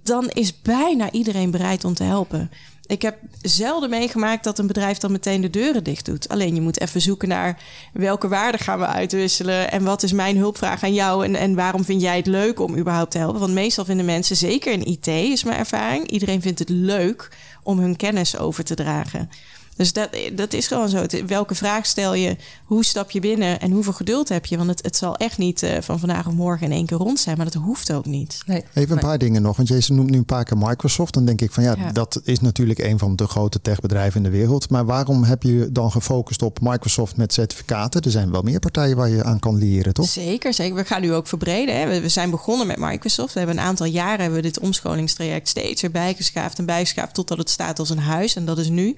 [0.02, 2.50] dan is bijna iedereen bereid om te helpen.
[2.86, 6.28] Ik heb zelden meegemaakt dat een bedrijf dan meteen de deuren dicht doet.
[6.28, 7.58] Alleen je moet even zoeken naar
[7.92, 9.70] welke waarden gaan we uitwisselen.
[9.70, 11.24] En wat is mijn hulpvraag aan jou?
[11.24, 13.40] En, en waarom vind jij het leuk om überhaupt te helpen?
[13.40, 17.28] Want meestal vinden mensen, zeker in IT is mijn ervaring, iedereen vindt het leuk
[17.62, 19.30] om hun kennis over te dragen.
[19.76, 21.04] Dus dat, dat is gewoon zo.
[21.26, 22.36] Welke vraag stel je?
[22.64, 23.60] Hoe stap je binnen?
[23.60, 24.56] En hoeveel geduld heb je?
[24.56, 27.18] Want het, het zal echt niet uh, van vandaag of morgen in één keer rond
[27.20, 27.36] zijn.
[27.36, 28.42] Maar dat hoeft ook niet.
[28.46, 28.64] Nee.
[28.74, 29.56] Even een paar dingen nog.
[29.56, 31.14] Want je noemt nu een paar keer Microsoft.
[31.14, 31.92] Dan denk ik van ja, Ja.
[31.92, 34.70] dat is natuurlijk een van de grote techbedrijven in de wereld.
[34.70, 38.00] Maar waarom heb je dan gefocust op Microsoft met certificaten?
[38.00, 40.08] Er zijn wel meer partijen waar je aan kan leren, toch?
[40.08, 40.76] Zeker, zeker.
[40.76, 41.78] We gaan nu ook verbreden.
[41.78, 41.86] Hè.
[41.88, 43.32] We, we zijn begonnen met Microsoft.
[43.32, 47.38] We hebben een aantal jaren hebben we dit omscholingstraject steeds erbij geschaafd en bijgeschaafd totdat
[47.38, 48.34] het staat als een huis.
[48.36, 48.96] En dat is nu.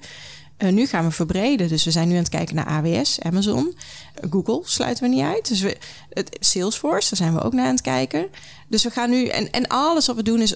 [0.59, 1.67] Eh, nu gaan we verbreden.
[1.67, 3.75] Dus we zijn nu aan het kijken naar AWS, Amazon,
[4.13, 5.47] eh, Google sluiten we niet uit.
[5.47, 5.77] Dus we,
[6.09, 8.27] het, Salesforce, daar zijn we ook naar aan het kijken.
[8.67, 10.55] Dus we gaan nu, en, en alles wat we doen is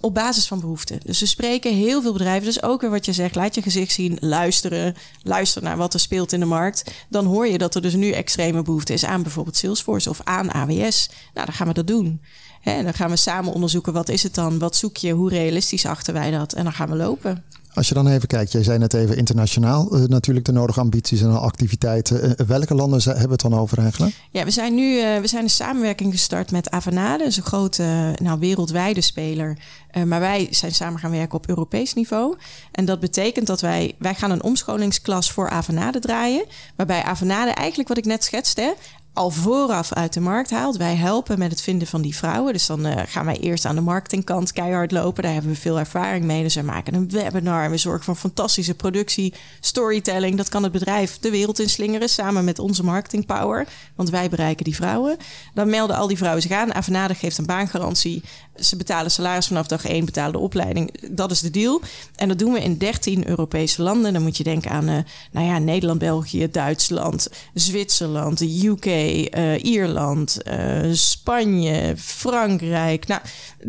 [0.00, 1.00] op basis van behoeften.
[1.04, 2.44] Dus we spreken heel veel bedrijven.
[2.44, 6.00] Dus ook weer wat je zegt, laat je gezicht zien, luisteren, luister naar wat er
[6.00, 6.90] speelt in de markt.
[7.08, 10.52] Dan hoor je dat er dus nu extreme behoefte is aan bijvoorbeeld Salesforce of aan
[10.52, 11.10] AWS.
[11.34, 12.20] Nou, dan gaan we dat doen.
[12.62, 15.86] En dan gaan we samen onderzoeken wat is het dan, wat zoek je, hoe realistisch
[15.86, 17.44] achten wij dat en dan gaan we lopen.
[17.74, 21.20] Als je dan even kijkt, jij zei net even internationaal uh, natuurlijk de nodige ambities
[21.20, 22.24] en activiteiten.
[22.24, 24.14] Uh, welke landen hebben we het dan over eigenlijk?
[24.30, 28.38] Ja, we zijn nu we zijn een samenwerking gestart met Avanade, dus een grote nou,
[28.38, 29.58] wereldwijde speler.
[30.06, 32.36] maar wij zijn samen gaan werken op Europees niveau.
[32.72, 36.44] En dat betekent dat wij, wij gaan een omscholingsklas voor Avanade draaien.
[36.76, 38.74] Waarbij Avanade eigenlijk wat ik net schetste,
[39.20, 40.76] al vooraf uit de markt haalt.
[40.76, 42.52] Wij helpen met het vinden van die vrouwen.
[42.52, 45.22] Dus dan uh, gaan wij eerst aan de marketingkant keihard lopen.
[45.22, 46.42] Daar hebben we veel ervaring mee.
[46.42, 50.36] Dus wij maken een webinar we zorgen voor fantastische productie, storytelling.
[50.36, 53.66] Dat kan het bedrijf de wereld inslingeren samen met onze marketingpower.
[53.94, 55.16] Want wij bereiken die vrouwen.
[55.54, 56.74] Dan melden al die vrouwen zich aan.
[56.74, 58.22] Avanade geeft een baangarantie.
[58.56, 61.10] Ze betalen salaris vanaf dag 1, betalen de opleiding.
[61.10, 61.80] Dat is de deal.
[62.14, 64.12] En dat doen we in 13 Europese landen.
[64.12, 64.96] Dan moet je denken aan uh,
[65.30, 73.06] nou ja, Nederland, België, Duitsland, Zwitserland, de UK, uh, Ierland, uh, Spanje, Frankrijk.
[73.06, 73.20] Nou,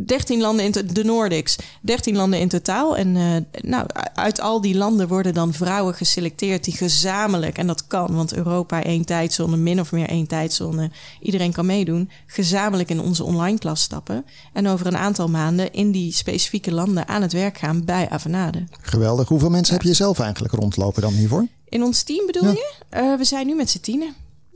[0.06, 1.56] 13 landen in de Nordics.
[1.82, 2.98] 13 landen in totaal.
[2.98, 7.88] En uh, nou, uit al die landen worden dan vrouwen geselecteerd die gezamenlijk, en dat
[7.88, 13.02] kan, want Europa één tijdzone, min of meer één tijdzone, iedereen kan meedoen, gezamenlijk in
[13.02, 14.26] onze online klas stappen.
[14.54, 18.64] En over een aantal maanden in die specifieke landen aan het werk gaan bij Avanade.
[18.82, 19.28] Geweldig.
[19.28, 19.80] Hoeveel mensen ja.
[19.80, 21.48] heb je zelf eigenlijk rondlopen dan hiervoor?
[21.70, 22.52] In ons team bedoel ja.
[22.52, 22.74] je?
[22.98, 24.16] Uh, we zijn nu met z'n tienen.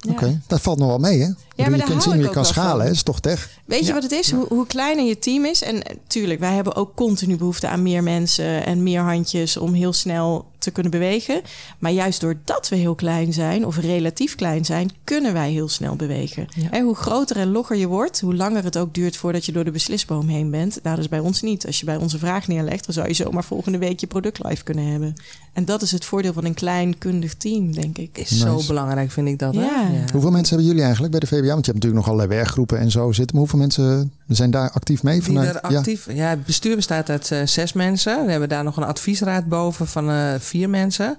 [0.09, 0.39] Oké, okay.
[0.47, 1.29] dat valt nog wel mee, hè?
[1.55, 3.49] Ja, maar je kunt zien hoe je kan schalen, is toch tech?
[3.65, 4.31] Weet je wat het is?
[4.31, 5.61] Hoe, hoe, kleiner je team is.
[5.61, 9.93] En tuurlijk, wij hebben ook continu behoefte aan meer mensen en meer handjes om heel
[9.93, 11.41] snel te kunnen bewegen.
[11.79, 15.95] Maar juist doordat we heel klein zijn, of relatief klein zijn, kunnen wij heel snel
[15.95, 16.47] bewegen.
[16.55, 16.71] Ja.
[16.71, 19.63] En hoe groter en logger je wordt, hoe langer het ook duurt voordat je door
[19.63, 20.79] de beslisboom heen bent.
[20.83, 21.65] Nou, dat is bij ons niet.
[21.65, 24.63] Als je bij onze vraag neerlegt, dan zou je zomaar volgende week je product live
[24.63, 25.15] kunnen hebben.
[25.53, 28.17] En dat is het voordeel van een klein kundig team, denk ik.
[28.17, 28.43] Is nice.
[28.43, 29.53] zo belangrijk, vind ik dat.
[29.53, 29.89] Ja.
[30.11, 31.53] Hoeveel mensen hebben jullie eigenlijk bij de VBA?
[31.53, 33.37] Want je hebt natuurlijk nog allerlei werkgroepen en zo zitten.
[33.37, 35.23] Maar hoeveel mensen zijn daar actief mee?
[35.23, 35.61] Vanuit?
[35.61, 36.13] actief, ja.
[36.13, 38.25] ja, het bestuur bestaat uit uh, zes mensen.
[38.25, 41.17] We hebben daar nog een adviesraad boven van uh, vier mensen.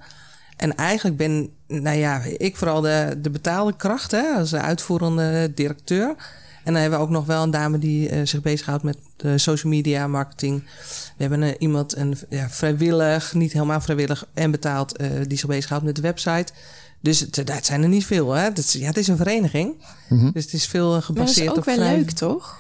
[0.57, 6.15] En eigenlijk ben, nou ja, ik vooral de, de betaalde kracht hè, als uitvoerende directeur.
[6.65, 9.39] En dan hebben we ook nog wel een dame die uh, zich bezighoudt met de
[9.39, 10.63] social media marketing.
[11.17, 15.85] We hebben uh, iemand een, ja, vrijwillig, niet helemaal vrijwillig en betaald, die zich bezighoudt
[15.85, 16.53] met de website.
[17.01, 18.33] Dus het, dat zijn er niet veel.
[18.33, 18.49] Hè?
[18.49, 19.75] Dat is, ja, het is een vereniging.
[20.09, 20.31] Mm -hmm.
[20.33, 21.55] Dus het is veel gebaseerd op.
[21.55, 22.59] Dat is ook wel leuk, toch?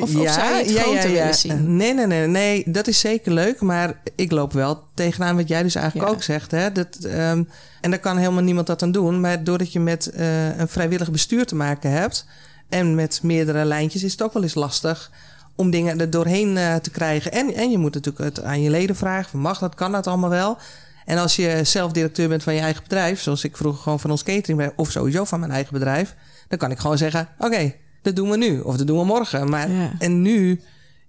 [0.00, 1.20] Of, ja, of zou je het ja, groter ja, ja.
[1.20, 1.76] willen zien?
[1.76, 3.60] Nee, nee, nee, nee, dat is zeker leuk.
[3.60, 6.14] Maar ik loop wel tegenaan wat jij dus eigenlijk Ja.
[6.14, 6.50] ook zegt.
[6.50, 6.72] Hè?
[6.72, 7.48] Dat, um,
[7.80, 9.20] en daar kan helemaal niemand dat aan doen.
[9.20, 12.26] Maar doordat je met uh, een vrijwillig bestuur te maken hebt...
[12.68, 15.10] en met meerdere lijntjes is het ook wel eens lastig...
[15.54, 17.32] om dingen er doorheen uh, te krijgen.
[17.32, 19.38] En, en je moet natuurlijk het aan je leden vragen.
[19.38, 20.58] Mag dat, kan dat allemaal wel?
[21.04, 23.20] En als je zelf directeur bent van je eigen bedrijf...
[23.20, 24.72] zoals ik vroeger gewoon van ons catering...
[24.76, 26.14] of sowieso van mijn eigen bedrijf...
[26.48, 27.28] dan kan ik gewoon zeggen...
[27.38, 29.48] oké, okay, dat doen we nu of dat doen we morgen.
[29.48, 29.92] Maar Ja.
[29.98, 30.60] en nu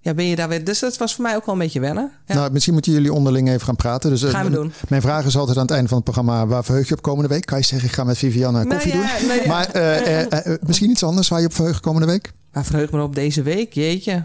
[0.04, 0.64] ja, ben je daar weer.
[0.64, 2.12] Dus dat was voor mij ook wel een beetje wennen.
[2.26, 2.34] Ja.
[2.36, 4.10] Nou, misschien moeten jullie onderling even gaan praten.
[4.10, 4.74] Dus, eh, Gaan we doen.
[4.88, 7.30] Mijn vraag is altijd aan het einde van het programma: waar verheug je op komende
[7.30, 7.46] week?
[7.46, 9.28] Kan je zeggen, ik ga met Vivianne Nou koffie ja, doen?
[9.28, 9.48] nou ja.
[9.48, 12.32] Maar eh, eh, misschien iets anders waar je op verheugt komende week?
[12.54, 14.24] maar verheug me op deze week, jeetje.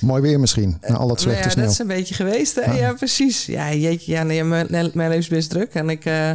[0.00, 1.64] Mooi weer misschien, na al dat Nou slechte ja, sneeuw.
[1.64, 2.54] dat is een beetje geweest.
[2.54, 2.60] Hè?
[2.72, 2.72] Ja.
[2.76, 2.92] Ja.
[2.92, 3.46] precies.
[3.46, 4.12] Ja, jeetje.
[4.12, 5.74] Ja, nee, mijn, mijn leven is best druk.
[5.74, 6.28] En ik, eh,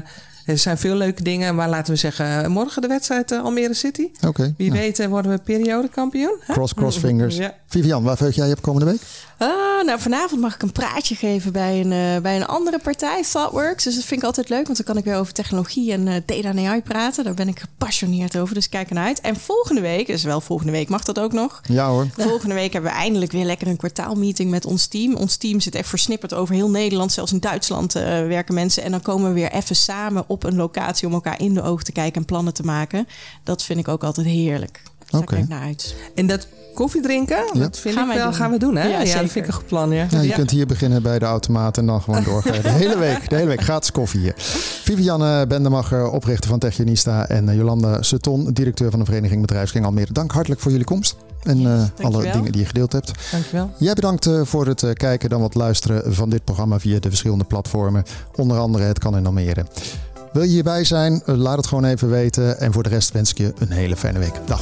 [0.46, 1.56] er zijn veel leuke dingen.
[1.56, 4.08] Maar laten we zeggen, morgen de wedstrijd eh, Almere City.
[4.28, 6.40] Oké, Wie nou, weet eh, worden we periodekampioen.
[6.48, 7.38] cross, cross fingers.
[7.46, 7.54] Ja.
[7.68, 9.02] Vivian, waar verheug jij je op komende week?
[9.38, 13.24] Ah, nou, vanavond mag ik een praatje geven bij een, eh, bij een andere partij,
[13.24, 13.84] ThoughtWorks.
[13.84, 16.22] Dus dat vind ik altijd leuk, want dan kan ik weer over technologie en eh,
[16.26, 17.24] data en AI praten.
[17.24, 19.22] Daar ben ik gepassioneerd over, dus kijk ernaar uit.
[19.22, 21.62] En volgende week, dus wel volgende week mag dat ook nog.
[21.64, 22.08] Ja hoor.
[22.18, 25.16] Volgende week hebben we eindelijk weer lekker een kwartaalmeeting met ons team.
[25.16, 27.12] Ons team zit echt versnipperd over heel Nederland.
[27.12, 28.84] Zelfs in Duitsland eh, werken mensen.
[28.84, 31.86] En dan komen we weer even samen op een locatie om elkaar in de ogen
[31.86, 33.08] te kijken en plannen te maken.
[33.44, 34.82] Dat vind ik ook altijd heerlijk.
[35.16, 35.34] Daar Oké.
[35.34, 35.96] kijk ik naar uit.
[36.16, 38.36] En dat koffie drinken, dat vind Gaan ik wij wel, doen.
[38.36, 38.88] gaan we doen, hè?
[38.88, 40.08] Ja, dat vind ik een goed plan, ja.
[40.10, 40.36] Ja, je Ja.
[40.36, 42.62] kunt hier beginnen bij de automaat en dan gewoon doorgaan.
[42.62, 44.34] De hele week, de hele week gratis koffie hier.
[44.84, 47.28] Vivianne Bendemacher, oprichter van Techionista.
[47.28, 50.14] En eh, Jolanda Sutton, directeur van de Vereniging Bedrijfskring Almere.
[50.14, 51.16] Dank hartelijk voor jullie komst.
[51.44, 53.12] En eh, alle dingen die je gedeeld hebt.
[53.32, 53.72] Dankjewel.
[53.78, 57.44] Jij bedankt eh, voor het kijken dan wat luisteren van dit programma via de verschillende
[57.44, 58.04] platformen.
[58.36, 59.66] Onder andere Het Kan in Almere.
[60.34, 61.22] Wil je hierbij zijn?
[61.26, 62.60] Laat het gewoon even weten.
[62.60, 64.34] En voor de rest wens ik je een hele fijne week.
[64.46, 64.62] Dag.